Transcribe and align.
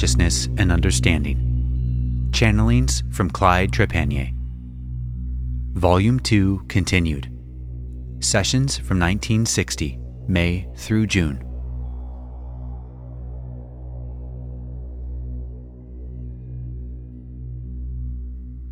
Consciousness 0.00 0.48
and 0.56 0.72
Understanding. 0.72 2.30
Channelings 2.30 3.02
from 3.14 3.28
Clyde 3.28 3.70
Trepanier. 3.70 4.32
Volume 5.74 6.18
2 6.18 6.64
continued. 6.68 7.30
Sessions 8.20 8.78
from 8.78 8.98
1960, 8.98 9.98
May 10.26 10.66
through 10.74 11.06
June. 11.06 11.44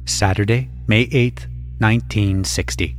Saturday, 0.07 0.71
May 0.87 1.09
8th, 1.09 1.47
1960. 1.79 2.97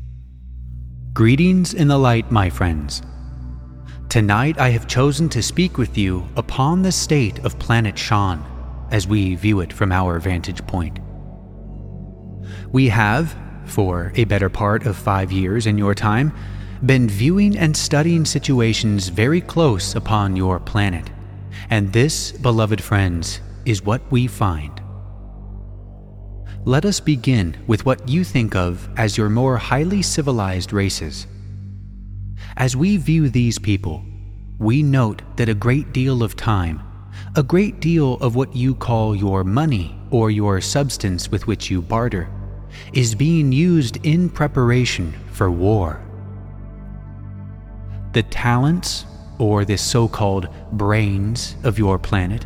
Greetings 1.14 1.74
in 1.74 1.88
the 1.88 1.98
light, 1.98 2.30
my 2.30 2.52
friends. 2.52 3.02
Tonight 4.10 4.58
I 4.60 4.70
have 4.70 4.88
chosen 4.88 5.30
to 5.30 5.44
speak 5.44 5.78
with 5.78 5.96
you 5.96 6.28
upon 6.36 6.82
the 6.82 6.92
state 6.92 7.38
of 7.46 7.60
planet 7.60 7.96
Shan 7.96 8.44
as 8.90 9.08
we 9.08 9.36
view 9.36 9.60
it 9.60 9.72
from 9.72 9.92
our 9.92 10.20
vantage 10.20 10.66
point. 10.66 10.98
We 12.72 12.90
have, 12.90 13.36
for 13.66 14.12
a 14.16 14.24
better 14.24 14.50
part 14.50 14.88
of 14.88 14.98
five 14.98 15.32
years 15.32 15.68
in 15.68 15.78
your 15.78 15.94
time, 15.94 16.34
been 16.84 17.08
viewing 17.08 17.56
and 17.56 17.78
studying 17.78 18.26
situations 18.26 19.10
very 19.10 19.42
close 19.42 19.94
upon 19.94 20.36
your 20.36 20.60
planet, 20.60 21.12
and 21.70 21.94
this, 21.94 22.32
beloved 22.32 22.82
friends, 22.82 23.42
is 23.66 23.84
what 23.84 24.02
we 24.12 24.26
find 24.26 24.82
let 26.66 26.84
us 26.84 27.00
begin 27.00 27.56
with 27.68 27.86
what 27.86 28.08
you 28.08 28.24
think 28.24 28.54
of 28.54 28.90
as 28.98 29.18
your 29.18 29.30
more 29.30 29.58
highly 29.58 30.02
civilized 30.02 30.74
races. 30.74 31.26
As 32.60 32.76
we 32.76 32.98
view 32.98 33.30
these 33.30 33.58
people, 33.58 34.04
we 34.58 34.84
note 34.84 35.22
that 35.38 35.48
a 35.48 35.54
great 35.54 35.94
deal 35.94 36.22
of 36.22 36.36
time, 36.36 36.82
a 37.38 37.42
great 37.42 37.80
deal 37.80 38.16
of 38.16 38.36
what 38.36 38.54
you 38.54 38.76
call 38.76 39.16
your 39.16 39.46
money 39.46 39.98
or 40.12 40.30
your 40.30 40.60
substance 40.60 41.32
with 41.32 41.48
which 41.48 41.72
you 41.72 41.82
barter, 41.82 42.30
is 42.92 43.16
being 43.16 43.54
used 43.54 44.06
in 44.06 44.30
preparation 44.30 45.14
for 45.32 45.50
war. 45.50 46.06
The 48.12 48.24
talents, 48.24 49.06
or 49.38 49.64
the 49.64 49.78
so 49.78 50.10
called 50.10 50.50
brains 50.74 51.56
of 51.64 51.80
your 51.80 51.98
planet, 51.98 52.46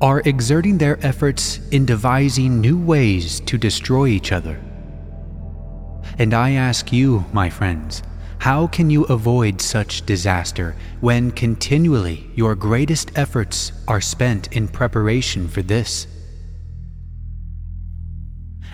are 0.00 0.22
exerting 0.26 0.78
their 0.78 1.04
efforts 1.04 1.58
in 1.72 1.84
devising 1.84 2.60
new 2.60 2.78
ways 2.78 3.40
to 3.40 3.58
destroy 3.58 4.06
each 4.06 4.30
other. 4.30 4.62
And 6.20 6.32
I 6.32 6.52
ask 6.52 6.92
you, 6.92 7.24
my 7.32 7.50
friends, 7.50 8.04
how 8.44 8.66
can 8.66 8.90
you 8.90 9.04
avoid 9.04 9.58
such 9.58 10.04
disaster 10.04 10.76
when 11.00 11.30
continually 11.30 12.30
your 12.34 12.54
greatest 12.54 13.10
efforts 13.16 13.72
are 13.88 14.02
spent 14.02 14.54
in 14.54 14.68
preparation 14.68 15.48
for 15.48 15.62
this? 15.62 16.06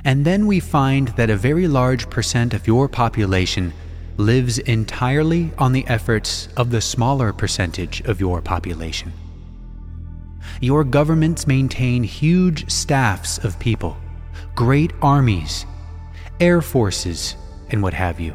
And 0.02 0.24
then 0.24 0.48
we 0.48 0.58
find 0.58 1.06
that 1.10 1.30
a 1.30 1.36
very 1.36 1.68
large 1.68 2.10
percent 2.10 2.52
of 2.52 2.66
your 2.66 2.88
population 2.88 3.72
lives 4.16 4.58
entirely 4.58 5.52
on 5.56 5.70
the 5.70 5.86
efforts 5.86 6.48
of 6.56 6.72
the 6.72 6.80
smaller 6.80 7.32
percentage 7.32 8.00
of 8.00 8.18
your 8.18 8.42
population. 8.42 9.12
Your 10.60 10.82
governments 10.82 11.46
maintain 11.46 12.02
huge 12.02 12.68
staffs 12.68 13.38
of 13.38 13.56
people, 13.60 13.96
great 14.56 14.92
armies, 15.00 15.64
air 16.40 16.60
forces, 16.60 17.36
and 17.68 17.84
what 17.84 17.94
have 17.94 18.18
you. 18.18 18.34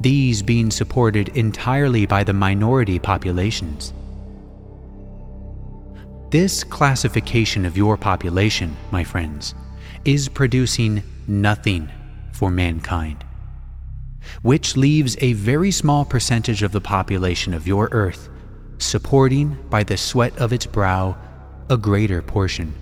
These 0.00 0.42
being 0.42 0.70
supported 0.70 1.28
entirely 1.30 2.06
by 2.06 2.24
the 2.24 2.32
minority 2.32 2.98
populations. 2.98 3.92
This 6.30 6.64
classification 6.64 7.66
of 7.66 7.76
your 7.76 7.96
population, 7.96 8.76
my 8.90 9.04
friends, 9.04 9.54
is 10.04 10.28
producing 10.28 11.02
nothing 11.26 11.90
for 12.32 12.50
mankind, 12.50 13.24
which 14.40 14.76
leaves 14.76 15.16
a 15.20 15.34
very 15.34 15.70
small 15.70 16.04
percentage 16.04 16.62
of 16.62 16.72
the 16.72 16.80
population 16.80 17.54
of 17.54 17.66
your 17.66 17.88
Earth 17.92 18.28
supporting 18.78 19.56
by 19.70 19.84
the 19.84 19.96
sweat 19.96 20.36
of 20.38 20.52
its 20.52 20.66
brow 20.66 21.16
a 21.70 21.76
greater 21.76 22.20
portion. 22.20 22.74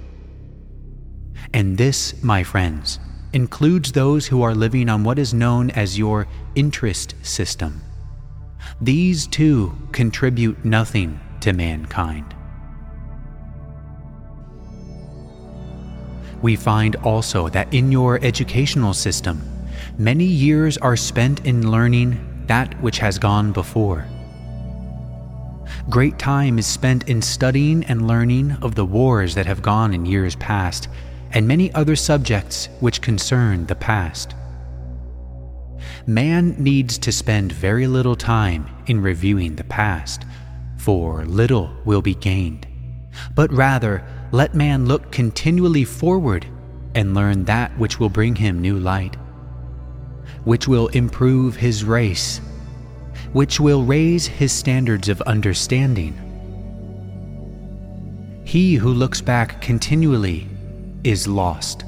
And 1.52 1.76
this, 1.76 2.22
my 2.22 2.42
friends, 2.42 2.98
includes 3.32 3.92
those 3.92 4.26
who 4.26 4.42
are 4.42 4.54
living 4.54 4.88
on 4.88 5.04
what 5.04 5.18
is 5.18 5.34
known 5.34 5.70
as 5.70 5.98
your 5.98 6.26
interest 6.54 7.14
system. 7.22 7.80
These 8.80 9.26
too 9.26 9.76
contribute 9.92 10.64
nothing 10.64 11.20
to 11.40 11.52
mankind. 11.52 12.34
We 16.42 16.56
find 16.56 16.96
also 16.96 17.48
that 17.50 17.72
in 17.72 17.92
your 17.92 18.22
educational 18.24 18.94
system, 18.94 19.42
many 19.98 20.24
years 20.24 20.78
are 20.78 20.96
spent 20.96 21.44
in 21.46 21.70
learning 21.70 22.44
that 22.46 22.80
which 22.80 22.98
has 22.98 23.18
gone 23.18 23.52
before 23.52 24.06
Great 25.88 26.18
time 26.18 26.58
is 26.58 26.66
spent 26.66 27.08
in 27.08 27.22
studying 27.22 27.84
and 27.84 28.06
learning 28.06 28.52
of 28.62 28.74
the 28.74 28.84
wars 28.84 29.34
that 29.34 29.46
have 29.46 29.62
gone 29.62 29.94
in 29.94 30.06
years 30.06 30.36
past, 30.36 30.88
and 31.32 31.46
many 31.46 31.72
other 31.74 31.96
subjects 31.96 32.68
which 32.80 33.00
concern 33.00 33.66
the 33.66 33.74
past. 33.74 34.34
Man 36.06 36.54
needs 36.58 36.98
to 36.98 37.12
spend 37.12 37.52
very 37.52 37.86
little 37.86 38.16
time 38.16 38.68
in 38.86 39.00
reviewing 39.00 39.56
the 39.56 39.64
past, 39.64 40.24
for 40.76 41.24
little 41.24 41.72
will 41.84 42.02
be 42.02 42.14
gained. 42.14 42.66
But 43.34 43.52
rather, 43.52 44.04
let 44.32 44.54
man 44.54 44.86
look 44.86 45.10
continually 45.10 45.84
forward 45.84 46.46
and 46.94 47.14
learn 47.14 47.44
that 47.44 47.76
which 47.78 48.00
will 48.00 48.08
bring 48.08 48.36
him 48.36 48.60
new 48.60 48.78
light, 48.78 49.16
which 50.44 50.66
will 50.66 50.88
improve 50.88 51.56
his 51.56 51.84
race 51.84 52.40
which 53.32 53.60
will 53.60 53.84
raise 53.84 54.26
his 54.26 54.52
standards 54.52 55.08
of 55.08 55.20
understanding. 55.22 56.14
He 58.44 58.74
who 58.74 58.92
looks 58.92 59.20
back 59.20 59.60
continually 59.60 60.48
is 61.04 61.26
lost. 61.26 61.84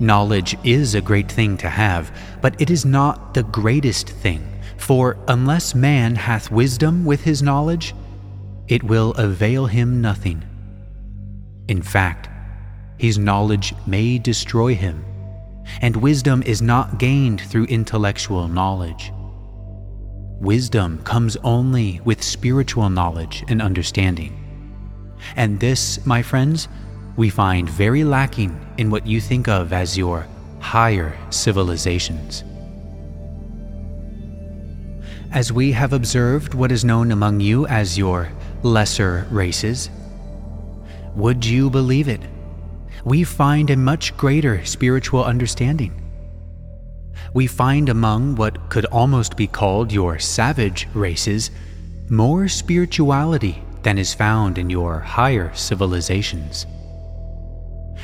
Knowledge 0.00 0.56
is 0.64 0.94
a 0.94 1.00
great 1.00 1.30
thing 1.30 1.56
to 1.58 1.68
have, 1.68 2.10
but 2.40 2.60
it 2.60 2.70
is 2.70 2.84
not 2.84 3.34
the 3.34 3.42
greatest 3.42 4.08
thing, 4.08 4.46
for 4.78 5.16
unless 5.28 5.74
man 5.74 6.14
hath 6.14 6.50
wisdom 6.50 7.04
with 7.04 7.22
his 7.22 7.42
knowledge, 7.42 7.94
it 8.68 8.82
will 8.82 9.12
avail 9.12 9.66
him 9.66 10.00
nothing. 10.00 10.42
In 11.68 11.82
fact, 11.82 12.28
his 12.98 13.18
knowledge 13.18 13.74
may 13.86 14.18
destroy 14.18 14.74
him 14.74 15.04
and 15.80 15.96
wisdom 15.96 16.42
is 16.42 16.60
not 16.62 16.98
gained 16.98 17.40
through 17.40 17.64
intellectual 17.64 18.48
knowledge. 18.48 19.12
Wisdom 20.40 21.02
comes 21.04 21.36
only 21.44 22.00
with 22.04 22.22
spiritual 22.22 22.88
knowledge 22.88 23.44
and 23.48 23.60
understanding. 23.60 24.36
And 25.36 25.60
this, 25.60 26.04
my 26.06 26.22
friends, 26.22 26.68
we 27.16 27.30
find 27.30 27.68
very 27.68 28.04
lacking 28.04 28.58
in 28.78 28.90
what 28.90 29.06
you 29.06 29.20
think 29.20 29.48
of 29.48 29.72
as 29.72 29.96
your 29.96 30.26
higher 30.60 31.16
civilizations. 31.30 32.44
As 35.32 35.52
we 35.52 35.72
have 35.72 35.92
observed 35.92 36.54
what 36.54 36.72
is 36.72 36.84
known 36.84 37.12
among 37.12 37.40
you 37.40 37.66
as 37.66 37.96
your 37.96 38.30
lesser 38.62 39.26
races, 39.30 39.90
would 41.14 41.44
you 41.44 41.70
believe 41.70 42.08
it? 42.08 42.20
we 43.04 43.24
find 43.24 43.70
a 43.70 43.76
much 43.76 44.16
greater 44.16 44.64
spiritual 44.64 45.24
understanding. 45.24 45.96
We 47.32 47.46
find 47.46 47.88
among 47.88 48.36
what 48.36 48.70
could 48.70 48.86
almost 48.86 49.36
be 49.36 49.46
called 49.46 49.92
your 49.92 50.18
savage 50.18 50.88
races 50.94 51.50
more 52.08 52.48
spirituality 52.48 53.62
than 53.82 53.98
is 53.98 54.14
found 54.14 54.58
in 54.58 54.70
your 54.70 55.00
higher 55.00 55.54
civilizations. 55.54 56.66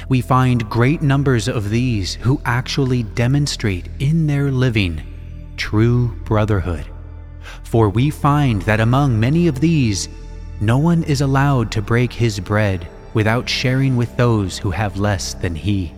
We 0.09 0.21
find 0.21 0.69
great 0.71 1.03
numbers 1.03 1.49
of 1.49 1.71
these 1.71 2.15
who 2.15 2.41
actually 2.45 3.03
demonstrate 3.03 3.89
in 3.99 4.27
their 4.27 4.51
living 4.51 5.03
true 5.57 6.09
brotherhood. 6.25 6.87
For 7.65 7.89
we 7.89 8.11
find 8.11 8.63
that 8.63 8.81
among 8.81 9.19
many 9.19 9.47
of 9.47 9.61
these, 9.61 10.09
no 10.61 10.79
one 10.79 11.03
is 11.05 11.21
allowed 11.21 11.73
to 11.73 11.83
break 11.83 12.13
his 12.13 12.41
bread 12.41 12.87
without 13.15 13.49
sharing 13.49 13.97
with 13.97 14.15
those 14.17 14.59
who 14.59 14.71
have 14.71 14.99
less 14.99 15.35
than 15.35 15.55
he. 15.55 15.93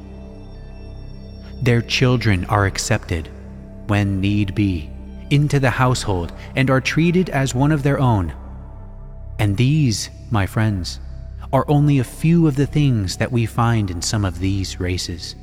Their 1.63 1.83
children 1.83 2.45
are 2.45 2.67
accepted, 2.67 3.29
when 3.89 4.21
need 4.21 4.55
be, 4.55 4.91
into 5.31 5.59
the 5.59 5.71
household 5.71 6.33
and 6.55 6.71
are 6.71 6.81
treated 6.81 7.31
as 7.31 7.55
one 7.55 7.73
of 7.73 7.83
their 7.83 7.99
own. 7.99 8.33
And 9.39 9.57
these, 9.57 10.11
my 10.31 10.47
friends, 10.47 11.01
are 11.53 11.65
only 11.69 11.99
a 11.99 12.05
few 12.05 12.47
of 12.47 12.57
the 12.57 12.67
things 12.67 13.17
that 13.17 13.33
we 13.33 13.47
find 13.47 13.91
in 13.91 14.03
some 14.03 14.25
of 14.25 14.39
these 14.39 14.81
races. 14.81 15.35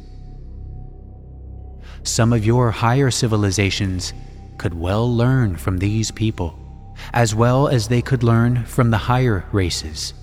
Some 2.04 2.34
of 2.34 2.46
your 2.46 2.72
higher 2.72 3.10
civilizations 3.10 4.14
could 4.58 4.74
well 4.74 5.14
learn 5.14 5.56
from 5.56 5.80
these 5.80 6.12
people 6.12 6.60
as 7.14 7.36
well 7.36 7.68
as 7.68 7.88
they 7.88 8.02
could 8.02 8.24
learn 8.24 8.64
from 8.66 8.90
the 8.90 8.98
higher 8.98 9.46
races. 9.52 10.14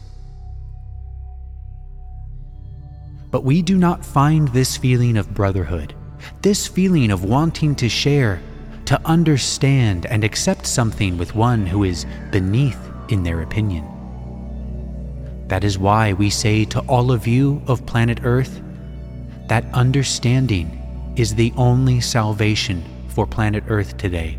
But 3.31 3.45
we 3.45 3.63
do 3.63 3.79
not 3.79 4.05
find 4.05 4.49
this 4.49 4.77
feeling 4.77 5.17
of 5.17 5.35
brotherhood, 5.35 5.95
this 6.43 6.67
feeling 6.67 7.11
of 7.11 7.25
wanting 7.25 7.75
to 7.77 7.89
share, 7.89 8.41
to 8.85 9.01
understand 9.07 10.07
and 10.07 10.23
accept 10.23 10.67
something 10.67 11.17
with 11.17 11.35
one 11.35 11.67
who 11.67 11.85
is 11.85 12.05
beneath 12.31 12.92
in 13.13 13.23
their 13.23 13.43
opinion. 13.43 13.87
That 15.49 15.65
is 15.65 15.79
why 15.79 16.15
we 16.15 16.31
say 16.31 16.65
to 16.65 16.81
all 16.89 17.13
of 17.13 17.27
you 17.27 17.61
of 17.67 17.85
planet 17.85 18.21
Earth 18.25 18.63
that 19.49 19.67
understanding 19.75 21.13
is 21.15 21.35
the 21.35 21.53
only 21.59 22.01
salvation 22.01 22.83
for 23.09 23.27
planet 23.27 23.65
Earth 23.69 23.99
today. 23.99 24.39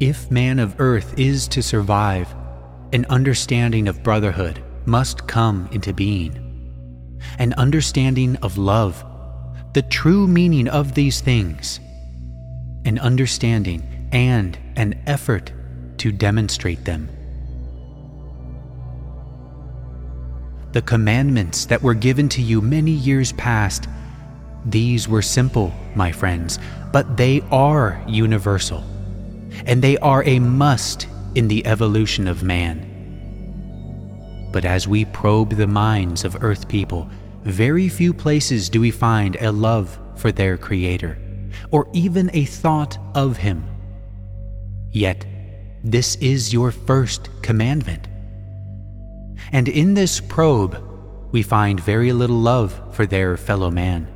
If 0.00 0.30
man 0.30 0.58
of 0.58 0.78
Earth 0.78 1.18
is 1.18 1.48
to 1.48 1.62
survive, 1.62 2.34
an 2.92 3.06
understanding 3.06 3.88
of 3.88 4.02
brotherhood 4.02 4.62
must 4.84 5.26
come 5.26 5.66
into 5.72 5.94
being. 5.94 6.36
An 7.38 7.54
understanding 7.54 8.36
of 8.36 8.58
love, 8.58 9.02
the 9.72 9.82
true 9.82 10.26
meaning 10.26 10.68
of 10.68 10.94
these 10.94 11.22
things, 11.22 11.80
an 12.84 12.98
understanding 12.98 14.08
and 14.12 14.58
an 14.76 15.00
effort 15.06 15.52
to 15.98 16.12
demonstrate 16.12 16.84
them. 16.84 17.08
The 20.72 20.82
commandments 20.82 21.66
that 21.66 21.82
were 21.82 21.94
given 21.94 22.28
to 22.30 22.42
you 22.42 22.60
many 22.60 22.92
years 22.92 23.32
past 23.32 23.88
these 24.64 25.08
were 25.08 25.22
simple, 25.22 25.72
my 25.94 26.12
friends, 26.12 26.58
but 26.92 27.16
they 27.16 27.40
are 27.50 28.02
universal, 28.06 28.84
and 29.64 29.82
they 29.82 29.96
are 29.98 30.22
a 30.24 30.38
must 30.38 31.06
in 31.34 31.48
the 31.48 31.66
evolution 31.66 32.28
of 32.28 32.42
man. 32.42 32.86
But 34.52 34.64
as 34.64 34.86
we 34.86 35.04
probe 35.06 35.54
the 35.54 35.66
minds 35.66 36.24
of 36.24 36.42
Earth 36.42 36.68
people, 36.68 37.08
very 37.44 37.88
few 37.88 38.12
places 38.12 38.68
do 38.68 38.80
we 38.80 38.90
find 38.90 39.36
a 39.36 39.50
love 39.50 39.98
for 40.16 40.30
their 40.30 40.58
Creator, 40.58 41.18
or 41.70 41.88
even 41.94 42.30
a 42.34 42.44
thought 42.44 42.98
of 43.14 43.38
Him. 43.38 43.64
Yet, 44.92 45.24
this 45.82 46.16
is 46.16 46.52
your 46.52 46.70
first 46.70 47.30
commandment. 47.42 48.09
And 49.52 49.68
in 49.68 49.94
this 49.94 50.20
probe, 50.20 50.82
we 51.32 51.42
find 51.42 51.80
very 51.80 52.12
little 52.12 52.38
love 52.38 52.80
for 52.94 53.06
their 53.06 53.36
fellow 53.36 53.70
man. 53.70 54.08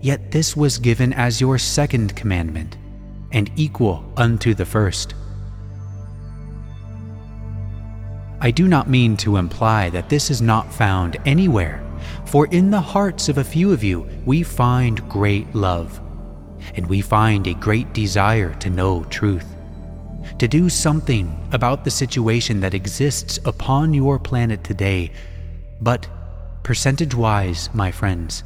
Yet 0.00 0.30
this 0.30 0.56
was 0.56 0.78
given 0.78 1.12
as 1.12 1.40
your 1.40 1.58
second 1.58 2.14
commandment, 2.14 2.76
and 3.32 3.50
equal 3.56 4.04
unto 4.16 4.54
the 4.54 4.66
first. 4.66 5.14
I 8.40 8.52
do 8.52 8.68
not 8.68 8.88
mean 8.88 9.16
to 9.18 9.36
imply 9.36 9.90
that 9.90 10.08
this 10.08 10.30
is 10.30 10.40
not 10.40 10.72
found 10.72 11.16
anywhere, 11.26 11.84
for 12.24 12.46
in 12.46 12.70
the 12.70 12.80
hearts 12.80 13.28
of 13.28 13.38
a 13.38 13.44
few 13.44 13.72
of 13.72 13.82
you 13.82 14.06
we 14.24 14.42
find 14.44 15.08
great 15.08 15.52
love, 15.54 16.00
and 16.76 16.86
we 16.86 17.00
find 17.00 17.46
a 17.46 17.54
great 17.54 17.92
desire 17.92 18.54
to 18.54 18.70
know 18.70 19.02
truth, 19.04 19.56
to 20.38 20.48
do 20.48 20.68
something 20.68 21.48
about 21.52 21.84
the 21.84 21.90
situation 21.90 22.60
that 22.60 22.74
exists 22.74 23.38
upon 23.44 23.94
your 23.94 24.18
planet 24.18 24.64
today. 24.64 25.10
But 25.80 26.06
percentage 26.62 27.14
wise, 27.14 27.70
my 27.72 27.90
friends, 27.90 28.44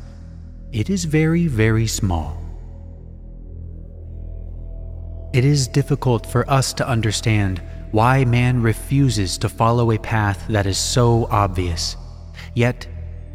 it 0.73 0.89
is 0.89 1.05
very, 1.05 1.47
very 1.47 1.87
small. 1.87 2.39
It 5.33 5.45
is 5.45 5.69
difficult 5.69 6.27
for 6.27 6.49
us 6.51 6.73
to 6.75 6.87
understand 6.87 7.63
why 7.91 8.25
man 8.25 8.63
refuses 8.63 9.37
to 9.39 9.49
follow 9.49 9.91
a 9.91 9.99
path 9.99 10.47
that 10.49 10.67
is 10.67 10.79
so 10.79 11.27
obvious, 11.31 11.97
yet 12.55 12.87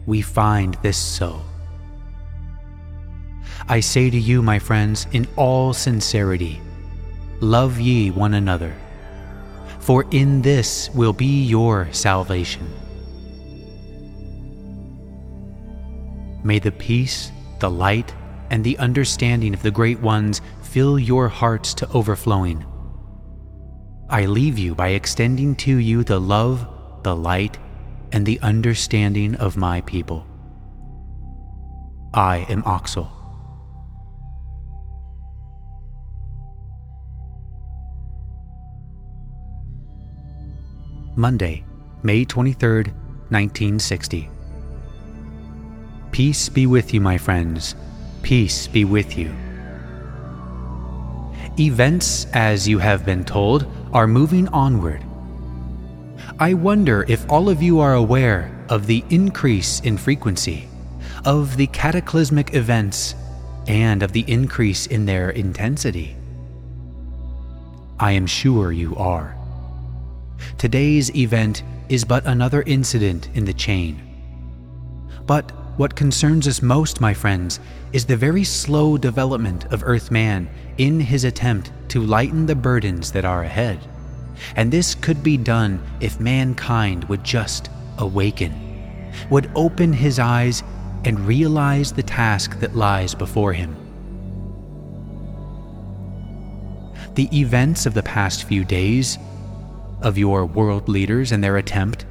we 0.05 0.21
find 0.21 0.75
this 0.81 0.97
so. 0.97 1.41
I 3.67 3.81
say 3.81 4.09
to 4.09 4.17
you, 4.17 4.41
my 4.41 4.59
friends, 4.59 5.07
in 5.11 5.27
all 5.35 5.73
sincerity, 5.73 6.61
love 7.39 7.80
ye 7.80 8.12
one 8.12 8.34
another, 8.34 8.75
for 9.80 10.06
in 10.12 10.42
this 10.42 10.89
will 10.94 11.13
be 11.13 11.44
your 11.44 11.88
salvation. 11.92 12.68
May 16.44 16.60
the 16.60 16.72
peace, 16.72 17.31
the 17.60 17.69
light, 17.69 18.13
and 18.50 18.63
the 18.63 18.78
understanding 18.78 19.54
of 19.54 19.62
the 19.62 19.72
great 19.72 20.00
ones 20.00 20.42
fill 20.62 20.98
your 20.98 21.28
hearts 21.28 21.74
to 21.75 21.92
overflowing. 21.92 22.66
I 24.10 24.25
leave 24.25 24.57
you 24.57 24.74
by 24.74 24.90
extending 24.90 25.56
to 25.57 25.75
you 25.75 26.04
the 26.04 26.19
love, 26.19 26.66
the 27.04 27.16
light, 27.16 27.57
and 28.13 28.25
the 28.25 28.40
understanding 28.42 29.36
of 29.36 29.57
my 29.57 29.81
people. 29.81 30.25
I 32.13 32.45
am 32.50 32.63
Oxel. 32.63 33.17
Monday, 41.18 41.66
May 42.04 42.24
23rd, 42.24 42.94
1960. 43.31 44.30
Peace 46.12 46.48
be 46.48 46.68
with 46.68 46.94
you, 46.94 47.02
my 47.02 47.18
friends. 47.18 47.74
Peace 48.22 48.68
be 48.68 48.86
with 48.86 49.18
you. 49.18 49.36
Events, 51.60 52.28
as 52.34 52.68
you 52.68 52.78
have 52.78 53.04
been 53.04 53.25
told, 53.25 53.66
are 53.94 54.06
moving 54.06 54.48
onward. 54.50 55.04
I 56.38 56.54
wonder 56.54 57.04
if 57.08 57.28
all 57.31 57.50
of 57.50 57.64
you 57.64 57.80
are 57.80 57.96
aware 57.96 58.56
of 58.69 58.86
the 58.86 59.04
increase 59.10 59.80
in 59.80 59.98
frequency, 59.98 60.69
of 61.25 61.58
the 61.58 61.66
cataclysmic 61.66 62.54
events, 62.54 63.16
and 63.66 64.04
of 64.04 64.12
the 64.12 64.24
increase 64.28 64.86
in 64.86 65.08
their 65.08 65.31
intensity. 65.31 66.16
I 68.00 68.12
am 68.12 68.28
sure 68.28 68.72
you 68.72 68.96
are. 68.98 69.36
Today's 70.57 71.13
event 71.16 71.63
is 71.89 72.04
but 72.04 72.25
another 72.25 72.63
incident 72.63 73.30
in 73.34 73.45
the 73.45 73.54
chain. 73.54 74.01
But 75.25 75.51
what 75.78 75.95
concerns 75.95 76.48
us 76.48 76.62
most, 76.62 77.00
my 77.00 77.13
friends, 77.13 77.60
is 77.94 78.06
the 78.06 78.18
very 78.18 78.44
slow 78.44 78.98
development 78.98 79.66
of 79.66 79.83
Earth 79.83 80.09
Man 80.09 80.50
in 80.78 81.00
his 81.00 81.23
attempt 81.23 81.71
to 81.90 82.02
lighten 82.02 82.45
the 82.45 82.56
burdens 82.56 83.11
that 83.11 83.26
are 83.26 83.44
ahead. 83.44 83.80
And 84.56 84.71
this 84.71 84.95
could 84.95 85.23
be 85.23 85.38
done 85.38 85.81
if 86.00 86.19
mankind 86.19 87.04
would 87.06 87.23
just 87.23 87.69
awaken, 87.97 88.54
would 89.30 89.52
open 89.56 89.94
his 89.94 90.19
eyes 90.19 90.64
and 91.06 91.19
realize 91.19 91.92
the 91.92 92.04
task 92.04 92.59
that 92.59 92.76
lies 92.76 93.14
before 93.14 93.54
him. 93.54 93.76
The 97.16 97.30
events 97.38 97.85
of 97.85 97.94
the 97.94 98.04
past 98.04 98.44
few 98.44 98.64
days, 98.64 99.18
of 100.07 100.18
your 100.18 100.45
world 100.45 100.90
leaders 100.90 101.31
and 101.31 101.44
their 101.44 101.57
attempt 101.57 102.06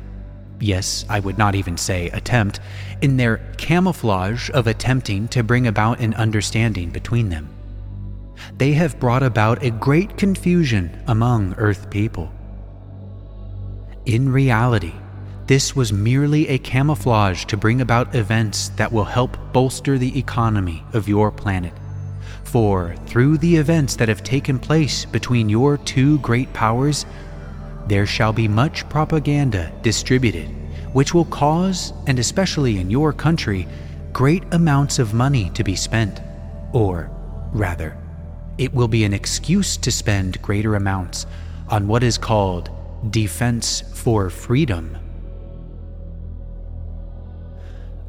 yes, 0.61 1.05
I 1.09 1.21
would 1.21 1.39
not 1.39 1.55
even 1.55 1.77
say 1.77 2.09
attempt, 2.11 2.61
in 3.01 3.17
their 3.17 3.39
camouflage 3.59 4.51
of 4.51 4.67
attempting 4.67 5.29
to 5.29 5.43
bring 5.43 5.67
about 5.67 6.01
an 6.01 6.15
understanding 6.15 6.91
between 6.91 7.29
them. 7.29 7.49
They 8.57 8.73
have 8.73 9.01
brought 9.01 9.23
about 9.23 9.63
a 9.63 9.71
great 9.71 10.17
confusion 10.17 11.03
among 11.07 11.55
Earth 11.55 11.91
people. 11.91 12.31
In 14.05 14.31
reality, 14.31 14.95
this 15.47 15.75
was 15.75 15.93
merely 15.93 16.49
a 16.49 16.59
camouflage 16.59 17.45
to 17.47 17.57
bring 17.57 17.81
about 17.81 18.15
events 18.15 18.69
that 18.71 18.93
will 18.93 19.05
help 19.05 19.37
bolster 19.53 19.99
the 19.99 20.19
economy 20.19 20.85
of 20.93 21.09
your 21.09 21.31
planet. 21.31 21.73
For 22.45 22.95
through 23.07 23.39
the 23.39 23.57
events 23.57 23.97
that 23.97 24.09
have 24.09 24.23
taken 24.23 24.59
place 24.59 25.05
between 25.05 25.49
your 25.49 25.79
two 25.79 26.19
great 26.21 26.53
powers, 26.53 27.07
there 27.87 28.07
shall 28.07 28.33
be 28.33 28.49
much 28.49 28.89
propaganda 28.89 29.73
distributed, 29.83 30.49
which 30.93 31.15
will 31.15 31.25
cause, 31.27 31.93
and 32.07 32.19
especially 32.19 32.79
in 32.79 32.91
your 32.91 33.13
country, 33.13 33.67
great 34.13 34.43
amounts 34.53 34.99
of 34.99 35.15
money 35.15 35.51
to 35.51 35.63
be 35.63 35.77
spent. 35.77 36.21
Or, 36.73 37.11
rather, 37.53 37.97
it 38.59 38.73
will 38.73 38.89
be 38.89 39.05
an 39.05 39.13
excuse 39.13 39.77
to 39.79 39.93
spend 39.93 40.41
greater 40.43 40.75
amounts 40.75 41.27
on 41.69 41.87
what 41.87 42.03
is 42.03 42.19
called 42.19 42.71
defense 43.11 43.83
for 43.95 44.31
freedom. 44.31 44.97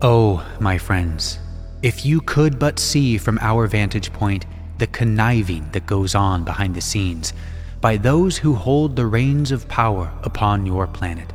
Oh, 0.02 0.46
my 0.60 0.78
friends, 0.78 1.40
if 1.82 2.06
you 2.06 2.22
could 2.22 2.60
but 2.60 2.80
see 2.80 3.18
from 3.18 3.38
our 3.42 3.68
vantage 3.68 4.14
point 4.14 4.46
the 4.78 4.88
conniving 4.88 5.70
that 5.72 5.86
goes 5.86 6.16
on 6.16 6.44
behind 6.44 6.76
the 6.76 6.82
scenes 6.82 7.34
by 7.82 7.98
those 7.98 8.38
who 8.38 8.56
hold 8.56 8.96
the 8.96 9.06
reins 9.06 9.52
of 9.52 9.68
power 9.68 10.12
upon 10.24 10.66
your 10.66 10.88
planet, 10.88 11.32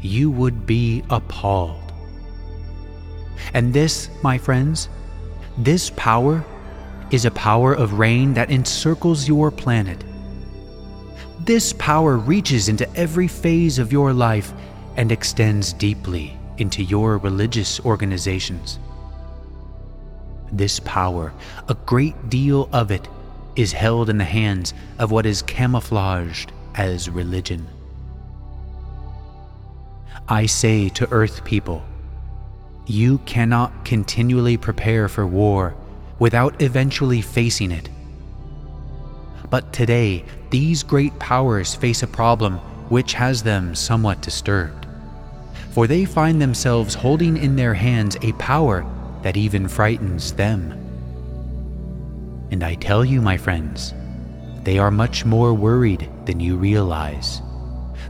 you 0.00 0.30
would 0.30 0.66
be 0.66 1.02
appalled. 1.10 1.92
And 3.52 3.72
this, 3.72 4.08
my 4.22 4.38
friends, 4.38 4.88
this 5.58 5.90
power 5.96 6.44
is 7.10 7.24
a 7.24 7.30
power 7.32 7.74
of 7.74 7.98
reign 7.98 8.34
that 8.34 8.50
encircles 8.50 9.26
your 9.28 9.50
planet. 9.50 10.02
This 11.40 11.72
power 11.74 12.16
reaches 12.16 12.68
into 12.68 12.88
every 12.96 13.26
phase 13.28 13.78
of 13.78 13.92
your 13.92 14.12
life 14.12 14.52
and 14.96 15.10
extends 15.10 15.72
deeply 15.72 16.36
into 16.58 16.82
your 16.82 17.18
religious 17.18 17.80
organizations. 17.80 18.78
This 20.52 20.80
power, 20.80 21.32
a 21.68 21.74
great 21.74 22.28
deal 22.28 22.68
of 22.72 22.90
it, 22.90 23.08
is 23.56 23.72
held 23.72 24.08
in 24.08 24.18
the 24.18 24.24
hands 24.24 24.74
of 24.98 25.10
what 25.10 25.26
is 25.26 25.42
camouflaged 25.42 26.52
as 26.74 27.10
religion. 27.10 27.66
I 30.28 30.46
say 30.46 30.88
to 30.90 31.10
Earth 31.10 31.44
people, 31.44 31.82
you 32.86 33.18
cannot 33.18 33.84
continually 33.84 34.56
prepare 34.56 35.08
for 35.08 35.26
war 35.26 35.74
without 36.18 36.60
eventually 36.62 37.22
facing 37.22 37.70
it. 37.72 37.88
But 39.48 39.72
today, 39.72 40.24
these 40.50 40.82
great 40.82 41.18
powers 41.18 41.74
face 41.74 42.02
a 42.02 42.06
problem 42.06 42.58
which 42.88 43.14
has 43.14 43.42
them 43.42 43.74
somewhat 43.74 44.20
disturbed, 44.20 44.86
for 45.70 45.86
they 45.86 46.04
find 46.04 46.40
themselves 46.40 46.94
holding 46.94 47.36
in 47.36 47.56
their 47.56 47.74
hands 47.74 48.16
a 48.22 48.32
power 48.32 48.84
that 49.22 49.36
even 49.36 49.68
frightens 49.68 50.32
them. 50.32 50.89
And 52.50 52.64
I 52.64 52.74
tell 52.74 53.04
you, 53.04 53.20
my 53.20 53.36
friends, 53.36 53.94
they 54.64 54.78
are 54.78 54.90
much 54.90 55.24
more 55.24 55.54
worried 55.54 56.10
than 56.26 56.40
you 56.40 56.56
realize. 56.56 57.40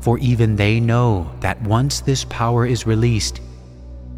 For 0.01 0.19
even 0.19 0.57
they 0.57 0.81
know 0.81 1.31
that 1.41 1.61
once 1.63 2.01
this 2.01 2.25
power 2.25 2.67
is 2.67 2.87
released, 2.87 3.41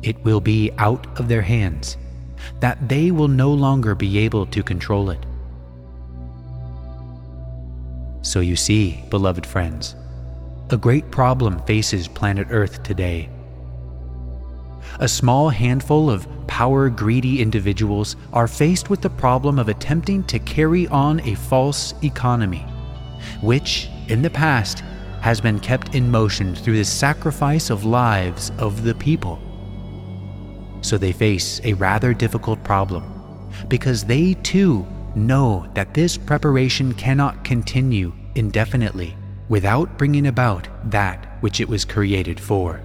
it 0.03 0.23
will 0.25 0.41
be 0.41 0.71
out 0.79 1.07
of 1.19 1.29
their 1.29 1.43
hands, 1.43 1.97
that 2.61 2.89
they 2.89 3.11
will 3.11 3.29
no 3.29 3.53
longer 3.53 3.95
be 3.95 4.19
able 4.19 4.47
to 4.47 4.63
control 4.63 5.11
it. 5.11 5.25
So 8.23 8.41
you 8.41 8.55
see, 8.55 9.05
beloved 9.11 9.45
friends, 9.45 9.97
a 10.71 10.77
great 10.77 11.11
problem 11.11 11.59
faces 11.67 12.07
planet 12.09 12.47
Earth 12.51 12.83
today. 12.83 13.29
A 15.01 15.09
small 15.09 15.49
handful 15.49 16.11
of 16.11 16.27
power 16.47 16.89
greedy 16.91 17.41
individuals 17.41 18.17
are 18.33 18.47
faced 18.47 18.91
with 18.91 19.01
the 19.01 19.11
problem 19.11 19.59
of 19.59 19.69
attempting 19.69 20.23
to 20.25 20.39
carry 20.39 20.87
on 20.89 21.21
a 21.21 21.35
false 21.35 21.95
economy, 22.05 22.65
which, 23.41 23.89
in 24.09 24.23
the 24.23 24.31
past, 24.31 24.81
has 25.23 25.41
been 25.41 25.59
kept 25.61 25.95
in 25.95 26.11
motion 26.11 26.55
through 26.55 26.77
the 26.77 26.85
sacrifice 26.85 27.71
of 27.71 27.85
lives 27.85 28.51
of 28.59 28.83
the 28.83 28.95
people. 28.95 29.41
So 30.83 30.99
they 30.99 31.13
face 31.13 31.61
a 31.65 31.75
rather 31.75 32.13
difficult 32.13 32.63
problem 32.65 33.05
because 33.69 34.05
they 34.05 34.35
too 34.35 34.87
know 35.15 35.67
that 35.75 35.95
this 35.95 36.17
preparation 36.17 36.93
cannot 36.95 37.45
continue 37.45 38.13
indefinitely 38.35 39.17
without 39.49 39.97
bringing 39.97 40.27
about 40.27 40.69
that 40.91 41.39
which 41.41 41.61
it 41.61 41.69
was 41.69 41.85
created 41.85 42.41
for. 42.41 42.83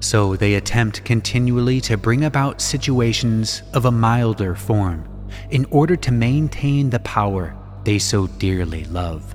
So 0.00 0.36
they 0.36 0.54
attempt 0.54 1.04
continually 1.04 1.80
to 1.82 1.96
bring 1.96 2.24
about 2.24 2.60
situations 2.60 3.62
of 3.74 3.84
a 3.84 3.90
milder 3.90 4.54
form 4.54 5.04
in 5.50 5.66
order 5.70 5.96
to 5.96 6.12
maintain 6.12 6.90
the 6.90 7.00
power 7.00 7.56
they 7.84 7.98
so 7.98 8.26
dearly 8.26 8.84
love. 8.84 9.34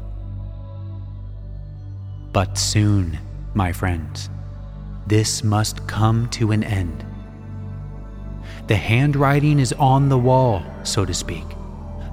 But 2.31 2.57
soon, 2.57 3.19
my 3.53 3.71
friends, 3.71 4.29
this 5.05 5.43
must 5.43 5.85
come 5.87 6.29
to 6.29 6.51
an 6.51 6.63
end. 6.63 7.05
The 8.67 8.75
handwriting 8.75 9.59
is 9.59 9.73
on 9.73 10.07
the 10.07 10.17
wall, 10.17 10.63
so 10.83 11.05
to 11.05 11.13
speak, 11.13 11.43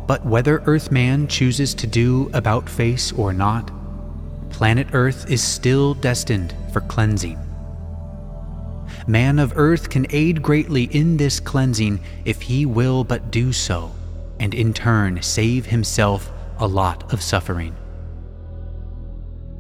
but 0.06 0.26
whether 0.26 0.58
Earthman 0.66 1.28
chooses 1.28 1.72
to 1.74 1.86
do 1.86 2.28
about 2.34 2.68
face 2.68 3.12
or 3.12 3.32
not, 3.32 3.70
planet 4.50 4.88
Earth 4.92 5.30
is 5.30 5.42
still 5.42 5.94
destined 5.94 6.54
for 6.72 6.80
cleansing. 6.80 7.38
Man 9.10 9.40
of 9.40 9.54
Earth 9.56 9.90
can 9.90 10.06
aid 10.10 10.40
greatly 10.40 10.84
in 10.84 11.16
this 11.16 11.40
cleansing 11.40 11.98
if 12.24 12.42
he 12.42 12.64
will 12.64 13.02
but 13.02 13.32
do 13.32 13.52
so, 13.52 13.90
and 14.38 14.54
in 14.54 14.72
turn 14.72 15.20
save 15.20 15.66
himself 15.66 16.30
a 16.58 16.68
lot 16.68 17.12
of 17.12 17.20
suffering. 17.20 17.74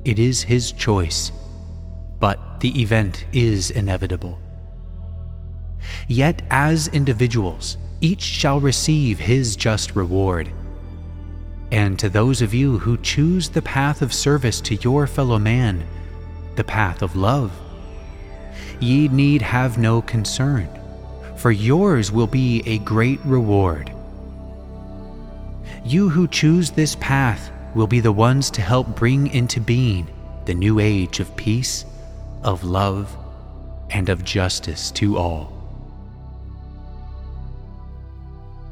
It 0.04 0.20
is 0.20 0.44
his 0.44 0.70
choice, 0.70 1.32
but 2.20 2.60
the 2.60 2.80
event 2.80 3.24
is 3.32 3.72
inevitable. 3.72 4.38
Yet, 6.06 6.42
as 6.48 6.86
individuals, 6.86 7.76
each 8.00 8.22
shall 8.22 8.60
receive 8.60 9.18
his 9.18 9.56
just 9.56 9.96
reward. 9.96 10.48
And 11.72 11.98
to 11.98 12.08
those 12.08 12.40
of 12.40 12.54
you 12.54 12.78
who 12.78 12.98
choose 12.98 13.48
the 13.48 13.62
path 13.62 14.00
of 14.00 14.14
service 14.14 14.60
to 14.60 14.76
your 14.76 15.08
fellow 15.08 15.40
man, 15.40 15.84
the 16.54 16.62
path 16.62 17.02
of 17.02 17.16
love, 17.16 17.50
ye 18.82 19.08
need 19.08 19.42
have 19.42 19.78
no 19.78 20.02
concern, 20.02 20.68
for 21.36 21.50
yours 21.50 22.10
will 22.10 22.26
be 22.26 22.62
a 22.66 22.78
great 22.78 23.20
reward. 23.24 23.92
You 25.84 26.08
who 26.08 26.28
choose 26.28 26.70
this 26.70 26.96
path 26.96 27.50
will 27.74 27.86
be 27.86 28.00
the 28.00 28.12
ones 28.12 28.50
to 28.52 28.62
help 28.62 28.96
bring 28.96 29.28
into 29.28 29.60
being 29.60 30.08
the 30.44 30.54
new 30.54 30.80
age 30.80 31.20
of 31.20 31.34
peace, 31.36 31.84
of 32.42 32.64
love, 32.64 33.16
and 33.90 34.08
of 34.08 34.24
justice 34.24 34.90
to 34.92 35.16
all. 35.16 35.52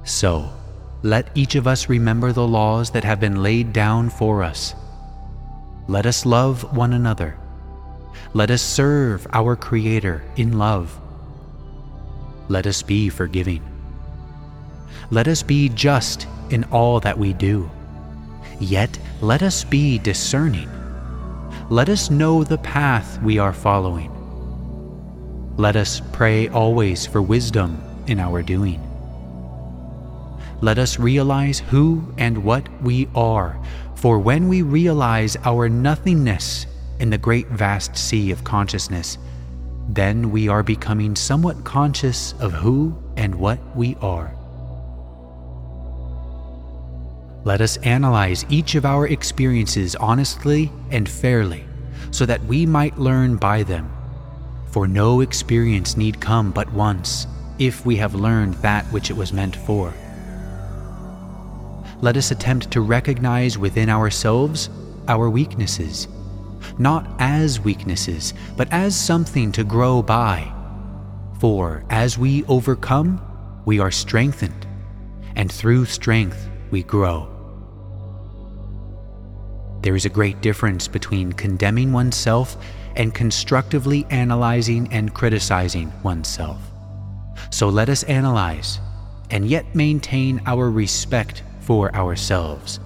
So, 0.04 0.50
let 1.02 1.30
each 1.34 1.54
of 1.54 1.66
us 1.66 1.88
remember 1.88 2.32
the 2.32 2.46
laws 2.46 2.90
that 2.90 3.04
have 3.04 3.20
been 3.20 3.42
laid 3.42 3.72
down 3.72 4.10
for 4.10 4.42
us. 4.42 4.74
Let 5.86 6.06
us 6.06 6.26
love 6.26 6.76
one 6.76 6.92
another. 6.92 7.38
Let 8.34 8.50
us 8.50 8.62
serve 8.62 9.26
our 9.32 9.56
Creator 9.56 10.22
in 10.36 10.58
love. 10.58 10.98
Let 12.48 12.66
us 12.66 12.82
be 12.82 13.08
forgiving. 13.08 13.62
Let 15.10 15.28
us 15.28 15.42
be 15.42 15.68
just 15.70 16.26
in 16.50 16.64
all 16.64 17.00
that 17.00 17.18
we 17.18 17.32
do. 17.32 17.70
Yet 18.60 18.98
let 19.20 19.42
us 19.42 19.64
be 19.64 19.98
discerning. 19.98 20.68
Let 21.70 21.88
us 21.88 22.10
know 22.10 22.44
the 22.44 22.58
path 22.58 23.20
we 23.22 23.38
are 23.38 23.52
following. 23.52 24.12
Let 25.56 25.76
us 25.76 26.00
pray 26.12 26.48
always 26.48 27.06
for 27.06 27.20
wisdom 27.20 27.82
in 28.06 28.20
our 28.20 28.42
doing. 28.42 28.80
Let 30.60 30.78
us 30.78 30.98
realize 30.98 31.60
who 31.60 32.14
and 32.18 32.44
what 32.44 32.68
we 32.82 33.08
are, 33.14 33.58
for 33.94 34.18
when 34.18 34.48
we 34.48 34.62
realize 34.62 35.36
our 35.44 35.68
nothingness 35.68 36.66
in 37.00 37.10
the 37.10 37.18
great 37.18 37.46
vast 37.48 37.96
sea 37.96 38.30
of 38.30 38.44
consciousness, 38.44 39.18
then 39.88 40.30
we 40.30 40.48
are 40.48 40.62
becoming 40.62 41.16
somewhat 41.16 41.64
conscious 41.64 42.34
of 42.40 42.52
who 42.52 42.96
and 43.16 43.34
what 43.34 43.58
we 43.76 43.96
are. 44.00 44.34
Let 47.44 47.60
us 47.60 47.78
analyze 47.78 48.44
each 48.48 48.74
of 48.74 48.84
our 48.84 49.06
experiences 49.06 49.96
honestly 49.96 50.70
and 50.90 51.08
fairly 51.08 51.64
so 52.10 52.26
that 52.26 52.44
we 52.44 52.66
might 52.66 52.98
learn 52.98 53.36
by 53.36 53.62
them. 53.62 53.90
For 54.70 54.86
no 54.86 55.20
experience 55.20 55.96
need 55.96 56.20
come 56.20 56.50
but 56.50 56.70
once 56.72 57.26
if 57.58 57.86
we 57.86 57.96
have 57.96 58.14
learned 58.14 58.54
that 58.54 58.84
which 58.86 59.10
it 59.10 59.16
was 59.16 59.32
meant 59.32 59.56
for. 59.56 59.94
Let 62.00 62.16
us 62.16 62.30
attempt 62.30 62.70
to 62.72 62.80
recognize 62.80 63.58
within 63.58 63.88
ourselves 63.88 64.70
our 65.08 65.28
weaknesses, 65.28 66.06
not 66.78 67.08
as 67.18 67.60
weaknesses, 67.60 68.34
but 68.56 68.72
as 68.72 68.94
something 68.96 69.52
to 69.52 69.64
grow 69.64 70.02
by. 70.02 70.52
For 71.40 71.84
as 71.90 72.18
we 72.18 72.44
overcome, 72.44 73.20
we 73.64 73.78
are 73.78 73.90
strengthened, 73.90 74.66
and 75.36 75.50
through 75.52 75.84
strength 75.84 76.48
we 76.70 76.82
grow. 76.82 77.28
There 79.82 79.94
is 79.94 80.04
a 80.04 80.10
great 80.10 80.40
difference 80.40 80.88
between 80.88 81.32
condemning 81.32 81.92
oneself 81.92 82.56
and 82.96 83.14
constructively 83.14 84.06
analyzing 84.10 84.92
and 84.92 85.14
criticizing 85.14 85.92
oneself. 86.02 86.60
So 87.50 87.68
let 87.68 87.88
us 87.88 88.02
analyze 88.04 88.80
and 89.30 89.46
yet 89.46 89.74
maintain 89.74 90.42
our 90.46 90.70
respect 90.70 91.42
for 91.60 91.94
ourselves, 91.94 92.80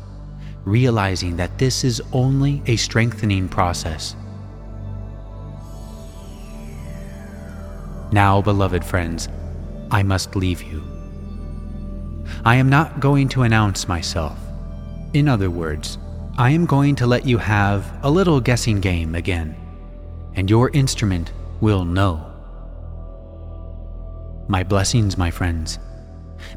realizing 0.65 1.37
that 1.37 1.59
this 1.59 1.85
is 1.85 2.01
only 2.13 2.63
a 2.67 2.77
strengthening 2.77 3.49
process. 3.49 4.15
Now, 8.13 8.43
beloved 8.43 8.85
friends, 8.85 9.29
I 9.91 10.03
must 10.03 10.37
leave 10.37 10.63
you. 10.63 10.85
I 12.45 12.57
am 12.57 12.69
not 12.69 13.01
going 13.01 13.29
to 13.31 13.43
announce 13.43 13.89
myself. 13.89 14.39
In 15.15 15.29
other 15.29 15.51
words, 15.51 15.99
I 16.39 16.51
am 16.51 16.67
going 16.67 16.95
to 16.97 17.07
let 17.07 17.27
you 17.27 17.39
have 17.39 17.99
a 18.03 18.11
little 18.11 18.41
guessing 18.41 18.81
game 18.81 19.15
again, 19.15 19.55
and 20.35 20.49
your 20.49 20.71
instrument 20.71 21.33
will 21.61 21.85
know. 21.85 22.27
My 24.49 24.63
blessings, 24.63 25.17
my 25.17 25.31
friends. 25.31 25.79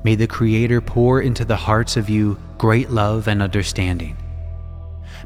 May 0.03 0.15
the 0.15 0.27
Creator 0.27 0.81
pour 0.81 1.21
into 1.21 1.45
the 1.45 1.55
hearts 1.55 1.97
of 1.97 2.09
you 2.09 2.37
great 2.57 2.89
love 2.89 3.27
and 3.27 3.41
understanding. 3.41 4.17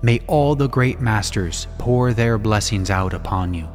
May 0.01 0.21
all 0.27 0.55
the 0.55 0.69
great 0.69 0.99
masters 1.01 1.67
pour 1.77 2.13
their 2.13 2.37
blessings 2.37 2.89
out 2.89 3.13
upon 3.13 3.53
you, 3.53 3.67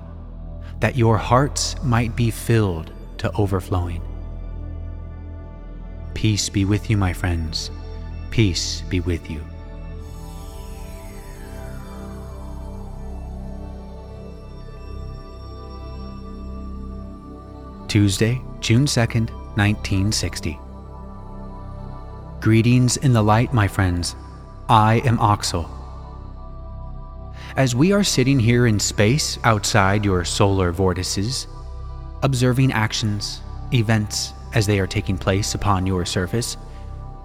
that 0.81 0.97
your 0.97 1.19
hearts 1.19 1.77
might 1.83 2.17
be 2.17 2.31
filled 2.31 2.93
to 3.19 3.31
overflowing. 3.33 4.03
Peace 6.15 6.49
be 6.49 6.65
with 6.65 6.89
you, 6.89 6.97
my 6.97 7.13
friends. 7.13 7.71
Peace 8.31 8.83
be 8.89 9.01
with 9.01 9.31
you. 9.31 9.41
Tuesday, 17.89 18.41
June 18.61 18.87
2nd, 18.87 19.31
1960. 19.57 20.59
Greetings 22.45 22.99
in 22.99 23.15
the 23.15 23.23
light, 23.23 23.55
my 23.55 23.67
friends. 23.67 24.15
I 24.69 24.97
am 25.07 25.17
Oxel. 25.17 25.67
As 27.57 27.75
we 27.75 27.91
are 27.93 28.05
sitting 28.05 28.39
here 28.39 28.67
in 28.67 28.79
space 28.79 29.39
outside 29.45 30.05
your 30.05 30.27
solar 30.27 30.71
vortices, 30.71 31.47
observing 32.23 32.71
actions, 32.71 33.41
events 33.73 34.35
as 34.53 34.67
they 34.67 34.79
are 34.79 34.87
taking 34.87 35.17
place 35.17 35.55
upon 35.55 35.87
your 35.87 36.05
surface, 36.05 36.59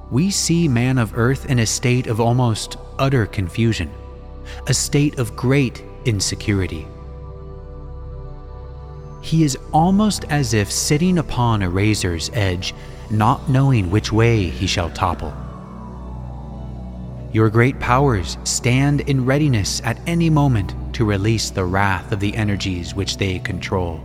we 0.09 0.31
see 0.31 0.69
man 0.69 0.97
of 0.97 1.17
Earth 1.17 1.47
in 1.49 1.59
a 1.59 1.65
state 1.65 2.07
of 2.07 2.21
almost 2.21 2.77
utter 2.97 3.25
confusion, 3.25 3.91
a 4.67 4.73
state 4.73 5.19
of 5.19 5.35
great 5.35 5.83
insecurity. 6.05 6.87
He 9.21 9.43
is 9.43 9.57
almost 9.73 10.23
as 10.29 10.53
if 10.53 10.71
sitting 10.71 11.17
upon 11.17 11.61
a 11.61 11.69
razor's 11.69 12.29
edge, 12.31 12.73
not 13.11 13.49
knowing 13.49 13.89
which 13.89 14.11
way 14.11 14.43
he 14.43 14.67
shall 14.67 14.89
topple. 14.91 15.33
Your 17.31 17.49
great 17.49 17.79
powers 17.79 18.37
stand 18.43 19.01
in 19.01 19.25
readiness 19.25 19.81
at 19.83 19.99
any 20.07 20.29
moment 20.29 20.73
to 20.95 21.05
release 21.05 21.51
the 21.51 21.65
wrath 21.65 22.11
of 22.11 22.19
the 22.19 22.35
energies 22.35 22.95
which 22.95 23.17
they 23.17 23.39
control. 23.39 24.01